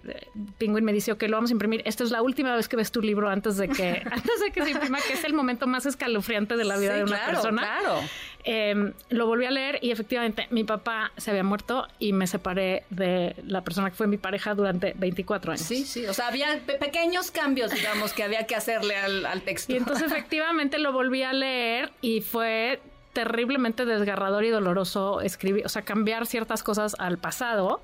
Penguin 0.58 0.84
me 0.84 0.92
dice, 0.92 1.16
que 1.16 1.28
lo 1.28 1.36
vamos 1.36 1.50
a 1.50 1.54
imprimir. 1.54 1.82
Esta 1.84 2.04
es 2.04 2.10
la 2.10 2.22
última 2.22 2.54
vez 2.54 2.68
que 2.68 2.76
ves 2.76 2.92
tu 2.92 3.02
libro 3.02 3.28
antes 3.28 3.56
de 3.56 3.68
que, 3.68 4.02
antes 4.10 4.40
de 4.40 4.50
que 4.52 4.62
se 4.62 4.70
imprima, 4.70 4.98
que 5.00 5.14
es 5.14 5.24
el 5.24 5.34
momento 5.34 5.66
más 5.66 5.86
escalofriante 5.86 6.56
de 6.56 6.64
la 6.64 6.76
vida 6.76 6.94
de 6.94 7.04
una 7.04 7.26
persona. 7.26 7.62
Claro. 7.62 8.00
Em, 8.44 8.92
lo 9.10 9.26
volví 9.26 9.44
a 9.46 9.50
leer 9.50 9.78
y 9.82 9.90
efectivamente 9.90 10.46
mi 10.50 10.64
papá 10.64 11.12
se 11.16 11.30
había 11.30 11.42
muerto 11.42 11.86
y 11.98 12.12
me 12.12 12.26
separé 12.26 12.84
de 12.88 13.34
la 13.46 13.62
persona 13.62 13.90
que 13.90 13.96
fue 13.96 14.06
mi 14.06 14.16
pareja 14.16 14.54
durante 14.54 14.94
24 14.96 15.52
años. 15.52 15.66
Sí, 15.66 15.84
sí, 15.84 16.06
o 16.06 16.14
sea, 16.14 16.28
había 16.28 16.60
pequeños 16.80 17.30
cambios, 17.30 17.72
digamos, 17.72 18.12
que 18.12 18.22
había 18.22 18.46
que 18.46 18.54
hacerle 18.54 18.96
al, 18.96 19.26
al 19.26 19.42
texto. 19.42 19.72
Y 19.72 19.76
entonces 19.76 20.06
efectivamente 20.12 20.78
lo 20.78 20.92
volví 20.92 21.22
a 21.22 21.32
leer 21.32 21.90
y 22.00 22.20
fue 22.20 22.80
terriblemente 23.12 23.84
desgarrador 23.84 24.44
y 24.44 24.50
doloroso 24.50 25.20
escribir, 25.20 25.66
o 25.66 25.68
sea, 25.68 25.82
cambiar 25.82 26.26
ciertas 26.26 26.62
cosas 26.62 26.94
al 27.00 27.18
pasado 27.18 27.80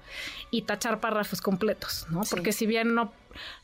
y 0.52 0.62
tachar 0.62 1.00
párrafos 1.00 1.40
completos, 1.40 2.06
¿no? 2.11 2.23
Porque 2.30 2.52
si 2.52 2.66
bien 2.66 2.94
no, 2.94 3.12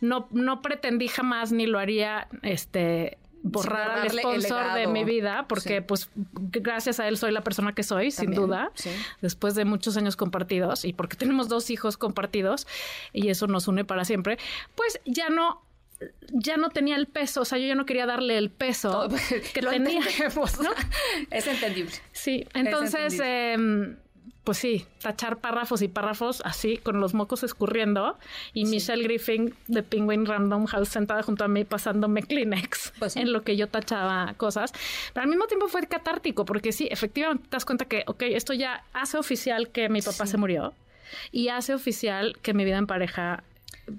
no, 0.00 0.26
no 0.32 0.62
pretendí 0.62 1.06
jamás 1.06 1.52
ni 1.52 1.66
lo 1.66 1.78
haría, 1.78 2.26
este, 2.42 3.18
borrar 3.42 4.00
al 4.00 4.10
sponsor 4.10 4.74
de 4.74 4.86
mi 4.86 5.04
vida, 5.04 5.46
porque 5.48 5.82
pues 5.82 6.10
gracias 6.14 7.00
a 7.00 7.08
él 7.08 7.16
soy 7.16 7.32
la 7.32 7.42
persona 7.42 7.74
que 7.74 7.82
soy, 7.82 8.10
sin 8.10 8.32
duda, 8.32 8.72
después 9.20 9.54
de 9.54 9.64
muchos 9.64 9.96
años 9.96 10.16
compartidos 10.16 10.84
y 10.84 10.92
porque 10.92 11.16
tenemos 11.16 11.48
dos 11.48 11.70
hijos 11.70 11.96
compartidos 11.96 12.66
y 13.12 13.28
eso 13.28 13.46
nos 13.46 13.68
une 13.68 13.84
para 13.84 14.04
siempre, 14.04 14.38
pues 14.74 15.00
ya 15.04 15.28
no 15.30 15.62
ya 16.32 16.56
no 16.56 16.70
tenía 16.70 16.96
el 16.96 17.06
peso, 17.06 17.42
o 17.42 17.44
sea, 17.44 17.58
yo 17.58 17.66
ya 17.66 17.74
no 17.74 17.84
quería 17.84 18.06
darle 18.06 18.38
el 18.38 18.50
peso 18.50 19.08
que 19.54 19.60
tenía. 19.60 20.00
Es 21.30 21.46
entendible. 21.46 21.92
Sí, 22.12 22.46
entonces 22.54 23.20
em, 23.22 23.96
pues 24.50 24.58
sí, 24.58 24.84
tachar 25.00 25.36
párrafos 25.36 25.80
y 25.80 25.86
párrafos 25.86 26.42
así, 26.44 26.76
con 26.76 26.98
los 26.98 27.14
mocos 27.14 27.44
escurriendo, 27.44 28.18
y 28.52 28.64
Michelle 28.64 29.04
Griffin 29.04 29.54
de 29.68 29.84
Penguin 29.84 30.26
Random 30.26 30.66
House 30.66 30.88
sentada 30.88 31.22
junto 31.22 31.44
a 31.44 31.46
mí 31.46 31.62
pasándome 31.62 32.24
Kleenex 32.24 32.94
pues 32.98 33.14
en 33.14 33.32
lo 33.32 33.44
que 33.44 33.56
yo 33.56 33.68
tachaba 33.68 34.34
cosas. 34.36 34.72
Pero 35.14 35.22
al 35.22 35.28
mismo 35.28 35.46
tiempo 35.46 35.68
fue 35.68 35.86
catártico, 35.86 36.44
porque 36.44 36.72
sí, 36.72 36.88
efectivamente 36.90 37.44
te 37.44 37.50
das 37.50 37.64
cuenta 37.64 37.84
que, 37.84 38.02
ok, 38.08 38.22
esto 38.22 38.52
ya 38.52 38.82
hace 38.92 39.18
oficial 39.18 39.68
que 39.68 39.88
mi 39.88 40.02
papá 40.02 40.26
se 40.26 40.36
murió, 40.36 40.74
y 41.30 41.46
hace 41.46 41.72
oficial 41.72 42.36
que 42.42 42.52
mi 42.52 42.64
vida 42.64 42.78
en 42.78 42.88
pareja 42.88 43.44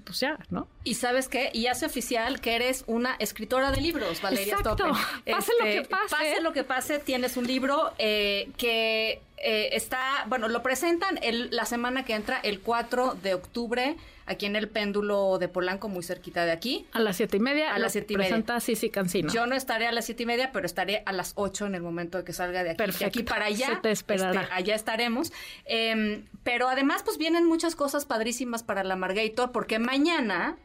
pues 0.04 0.20
ya, 0.20 0.38
¿no? 0.50 0.68
Y 0.84 0.94
sabes 0.94 1.28
qué, 1.28 1.50
y 1.52 1.66
hace 1.66 1.86
oficial 1.86 2.40
que 2.40 2.54
eres 2.54 2.84
una 2.86 3.14
escritora 3.18 3.70
de 3.70 3.80
libros, 3.80 4.20
Valeria 4.22 4.54
Exacto. 4.54 4.88
Pase 5.24 5.52
lo 5.58 5.64
que 5.64 5.78
este, 5.78 5.88
pase. 5.88 6.08
Pase 6.10 6.40
lo 6.40 6.52
que 6.52 6.64
pase, 6.64 6.98
tienes 6.98 7.36
un 7.36 7.46
libro 7.46 7.92
eh, 7.98 8.50
que 8.56 9.20
eh, 9.42 9.70
está, 9.72 10.24
bueno, 10.28 10.48
lo 10.48 10.62
presentan 10.62 11.18
el, 11.22 11.48
la 11.50 11.66
semana 11.66 12.04
que 12.04 12.14
entra, 12.14 12.38
el 12.42 12.60
4 12.60 13.16
de 13.22 13.34
octubre, 13.34 13.96
aquí 14.26 14.46
en 14.46 14.56
el 14.56 14.68
péndulo 14.68 15.38
de 15.38 15.48
Polanco, 15.48 15.88
muy 15.88 16.02
cerquita 16.02 16.44
de 16.44 16.52
aquí. 16.52 16.86
A 16.92 17.00
las 17.00 17.16
siete 17.16 17.38
y 17.38 17.40
media. 17.40 17.74
A 17.74 17.78
las 17.78 17.92
siete 17.92 18.14
y 18.14 18.16
media. 18.16 18.30
Presenta 18.30 18.60
Sisi 18.60 18.90
Cancino. 18.90 19.32
Yo 19.32 19.46
no 19.46 19.56
estaré 19.56 19.86
a 19.86 19.92
las 19.92 20.04
siete 20.04 20.22
y 20.22 20.26
media, 20.26 20.50
pero 20.52 20.64
estaré 20.64 21.02
a 21.06 21.12
las 21.12 21.32
8 21.34 21.66
en 21.66 21.74
el 21.74 21.82
momento 21.82 22.18
de 22.18 22.24
que 22.24 22.32
salga 22.32 22.62
de 22.62 22.70
aquí. 22.70 22.78
Perfecto. 22.78 23.04
De 23.04 23.08
aquí 23.08 23.22
para 23.24 23.46
allá. 23.46 23.66
Se 23.66 23.76
te 23.76 23.90
esperará. 23.90 24.42
Este, 24.42 24.54
allá 24.54 24.74
estaremos. 24.74 25.32
Eh, 25.64 26.24
pero 26.44 26.68
además, 26.68 27.02
pues 27.02 27.18
vienen 27.18 27.44
muchas 27.44 27.74
cosas 27.74 28.06
padrísimas 28.06 28.62
para 28.62 28.84
la 28.84 28.96
Margator, 28.96 29.52
porque 29.52 29.78
mañana 29.78 30.56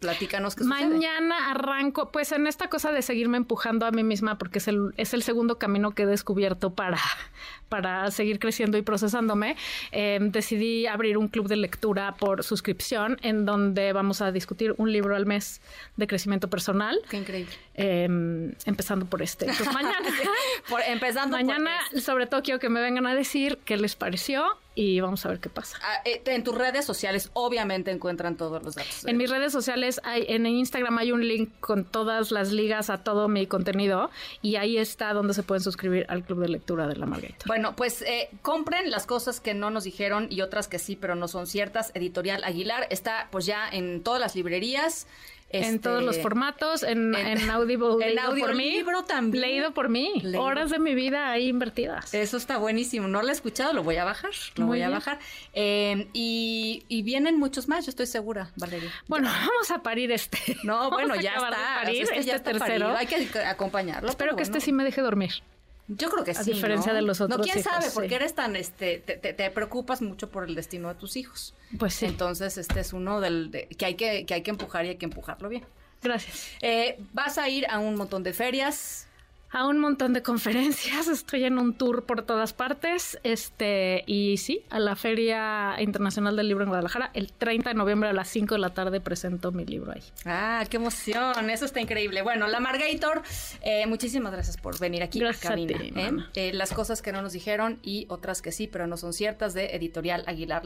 Platícanos 0.00 0.54
qué 0.54 0.64
sucede. 0.64 0.86
Mañana 0.86 1.50
arranco, 1.50 2.12
pues 2.12 2.30
en 2.32 2.46
esta 2.46 2.68
cosa 2.68 2.92
de 2.92 3.00
seguirme 3.00 3.38
empujando 3.38 3.86
a 3.86 3.90
mí 3.90 4.04
misma, 4.04 4.36
porque 4.36 4.58
es 4.58 4.68
el, 4.68 4.92
es 4.98 5.14
el 5.14 5.22
segundo 5.22 5.58
camino 5.58 5.92
que 5.92 6.02
he 6.02 6.06
descubierto 6.06 6.74
para, 6.74 6.98
para 7.70 8.10
seguir 8.10 8.38
creciendo 8.38 8.76
y 8.76 8.82
procesándome, 8.82 9.56
eh, 9.92 10.18
decidí 10.20 10.86
abrir 10.86 11.16
un 11.16 11.28
club 11.28 11.48
de 11.48 11.56
lectura 11.56 12.14
por 12.16 12.44
suscripción 12.44 13.16
en 13.22 13.46
donde 13.46 13.94
vamos 13.94 14.20
a 14.20 14.32
discutir 14.32 14.74
un 14.76 14.92
libro 14.92 15.16
al 15.16 15.24
mes 15.24 15.62
de 15.96 16.06
crecimiento 16.06 16.50
personal. 16.50 17.00
Qué 17.08 17.16
increíble. 17.16 17.52
Eh, 17.74 18.54
empezando 18.66 19.06
por 19.06 19.22
este. 19.22 19.46
Pues 19.46 19.72
mañana. 19.72 20.06
por, 20.68 20.82
empezando 20.82 21.38
mañana, 21.38 21.70
por 21.88 21.96
este. 21.96 22.00
sobre 22.02 22.26
todo 22.26 22.42
quiero 22.42 22.60
que 22.60 22.68
me 22.68 22.82
vengan 22.82 23.06
a 23.06 23.14
decir 23.14 23.58
qué 23.64 23.78
les 23.78 23.96
pareció 23.96 24.58
y 24.76 25.00
vamos 25.00 25.24
a 25.24 25.30
ver 25.30 25.40
qué 25.40 25.48
pasa. 25.48 25.78
Ah, 25.82 26.02
eh, 26.04 26.22
en 26.26 26.44
tus 26.44 26.54
redes 26.54 26.84
sociales 26.84 27.30
obviamente 27.32 27.90
encuentran 27.90 28.36
todos 28.36 28.62
los 28.62 28.76
datos. 28.76 29.06
En 29.06 29.16
mis 29.16 29.30
redes 29.30 29.50
sociales, 29.50 30.00
hay, 30.04 30.26
en 30.28 30.46
Instagram 30.46 30.98
hay 30.98 31.12
un 31.12 31.26
link 31.26 31.50
con 31.60 31.84
todas 31.84 32.30
las 32.30 32.52
ligas 32.52 32.90
a 32.90 33.02
todo 33.02 33.26
mi 33.26 33.46
contenido 33.46 34.10
y 34.42 34.56
ahí 34.56 34.76
está 34.76 35.14
donde 35.14 35.32
se 35.32 35.42
pueden 35.42 35.62
suscribir 35.62 36.04
al 36.10 36.22
club 36.24 36.40
de 36.40 36.48
lectura 36.48 36.86
de 36.86 36.94
la 36.96 37.06
Margarita. 37.06 37.46
Bueno, 37.46 37.74
pues 37.74 38.02
eh, 38.02 38.28
compren 38.42 38.90
las 38.90 39.06
cosas 39.06 39.40
que 39.40 39.54
no 39.54 39.70
nos 39.70 39.84
dijeron 39.84 40.26
y 40.30 40.42
otras 40.42 40.68
que 40.68 40.78
sí, 40.78 40.94
pero 40.94 41.14
no 41.14 41.26
son 41.26 41.46
ciertas. 41.46 41.90
Editorial 41.94 42.44
Aguilar 42.44 42.86
está 42.90 43.28
pues 43.32 43.46
ya 43.46 43.68
en 43.68 44.02
todas 44.02 44.20
las 44.20 44.36
librerías. 44.36 45.06
Este, 45.48 45.68
en 45.68 45.80
todos 45.80 46.02
los 46.02 46.18
formatos, 46.18 46.82
en, 46.82 47.14
en, 47.14 47.38
en 47.38 47.50
Audible. 47.50 48.10
En 48.10 48.18
audiolibro 48.18 49.04
también. 49.04 49.42
Leído 49.42 49.72
por 49.72 49.88
mí. 49.88 50.20
Leído. 50.22 50.42
Horas 50.42 50.70
de 50.70 50.78
mi 50.78 50.94
vida 50.94 51.30
ahí 51.30 51.48
invertidas. 51.48 52.12
Eso 52.14 52.36
está 52.36 52.58
buenísimo. 52.58 53.06
No 53.06 53.22
lo 53.22 53.28
he 53.28 53.32
escuchado, 53.32 53.72
lo 53.72 53.84
voy 53.84 53.96
a 53.96 54.04
bajar. 54.04 54.32
Lo 54.56 54.64
Muy 54.64 54.68
voy 54.70 54.78
bien. 54.78 54.90
a 54.90 54.94
bajar. 54.94 55.18
Eh, 55.52 56.08
y, 56.12 56.84
y, 56.88 57.02
vienen 57.02 57.38
muchos 57.38 57.68
más, 57.68 57.86
yo 57.86 57.90
estoy 57.90 58.06
segura, 58.06 58.50
Valeria. 58.56 58.90
Bueno, 59.06 59.28
ya. 59.28 59.38
vamos 59.48 59.70
a 59.70 59.82
parir 59.82 60.10
este. 60.10 60.38
No, 60.64 60.90
bueno, 60.96 61.14
ya 61.14 61.34
está. 61.34 61.50
Parir, 61.82 62.02
o 62.02 62.06
sea, 62.06 62.16
este 62.16 62.28
ya 62.28 62.36
está 62.36 62.50
tercero. 62.52 62.92
Parido. 62.92 62.96
Hay 62.96 63.06
que 63.06 63.38
acompañarlo. 63.38 64.08
Espero 64.08 64.34
que 64.34 64.42
este 64.42 64.60
sí 64.60 64.72
me 64.72 64.82
deje 64.82 65.00
dormir. 65.00 65.42
Yo 65.88 66.10
creo 66.10 66.24
que 66.24 66.34
sí. 66.34 66.40
A 66.40 66.54
diferencia 66.54 66.92
¿no? 66.92 66.96
de 66.96 67.02
los 67.02 67.20
otros. 67.20 67.38
No, 67.38 67.44
quién 67.44 67.58
hijos, 67.58 67.72
sabe, 67.72 67.86
sí. 67.86 67.90
porque 67.94 68.14
eres 68.16 68.34
tan, 68.34 68.56
este, 68.56 68.98
te, 68.98 69.16
te, 69.16 69.32
te, 69.32 69.50
preocupas 69.50 70.02
mucho 70.02 70.30
por 70.30 70.44
el 70.48 70.54
destino 70.54 70.88
de 70.88 70.94
tus 70.96 71.16
hijos. 71.16 71.54
Pues 71.78 71.94
sí. 71.94 72.06
Entonces, 72.06 72.58
este 72.58 72.80
es 72.80 72.92
uno 72.92 73.20
del 73.20 73.50
de, 73.50 73.68
que 73.68 73.86
hay 73.86 73.94
que, 73.94 74.26
que 74.26 74.34
hay 74.34 74.42
que 74.42 74.50
empujar 74.50 74.84
y 74.84 74.88
hay 74.90 74.96
que 74.96 75.06
empujarlo 75.06 75.48
bien. 75.48 75.64
Gracias. 76.02 76.50
Eh, 76.60 76.98
vas 77.12 77.38
a 77.38 77.48
ir 77.48 77.66
a 77.68 77.78
un 77.78 77.96
montón 77.96 78.22
de 78.22 78.32
ferias. 78.32 79.06
A 79.56 79.66
un 79.66 79.78
montón 79.78 80.12
de 80.12 80.22
conferencias, 80.22 81.08
estoy 81.08 81.44
en 81.44 81.58
un 81.58 81.72
tour 81.72 82.04
por 82.04 82.20
todas 82.20 82.52
partes, 82.52 83.18
este, 83.22 84.04
y 84.06 84.36
sí, 84.36 84.66
a 84.68 84.78
la 84.78 84.96
Feria 84.96 85.76
Internacional 85.80 86.36
del 86.36 86.48
Libro 86.48 86.64
en 86.64 86.68
Guadalajara, 86.68 87.10
el 87.14 87.32
30 87.32 87.70
de 87.70 87.74
noviembre 87.74 88.10
a 88.10 88.12
las 88.12 88.28
5 88.28 88.54
de 88.54 88.60
la 88.60 88.74
tarde 88.74 89.00
presento 89.00 89.52
mi 89.52 89.64
libro 89.64 89.92
ahí. 89.92 90.02
Ah, 90.26 90.62
qué 90.68 90.76
emoción, 90.76 91.48
eso 91.48 91.64
está 91.64 91.80
increíble. 91.80 92.20
Bueno, 92.20 92.48
la 92.48 92.60
Margator, 92.60 93.22
eh, 93.62 93.86
muchísimas 93.86 94.30
gracias 94.30 94.58
por 94.58 94.78
venir 94.78 95.02
aquí 95.02 95.20
gracias 95.20 95.46
a 95.46 95.48
cabina. 95.54 95.78
A 95.78 95.80
ti, 95.80 95.92
¿eh? 95.96 96.10
Eh, 96.34 96.52
las 96.52 96.74
cosas 96.74 97.00
que 97.00 97.12
no 97.12 97.22
nos 97.22 97.32
dijeron 97.32 97.78
y 97.82 98.04
otras 98.10 98.42
que 98.42 98.52
sí, 98.52 98.66
pero 98.66 98.86
no 98.86 98.98
son 98.98 99.14
ciertas, 99.14 99.54
de 99.54 99.74
Editorial 99.74 100.22
Aguilar. 100.26 100.64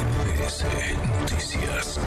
MBS 0.00 0.64
Noticias. 1.20 2.00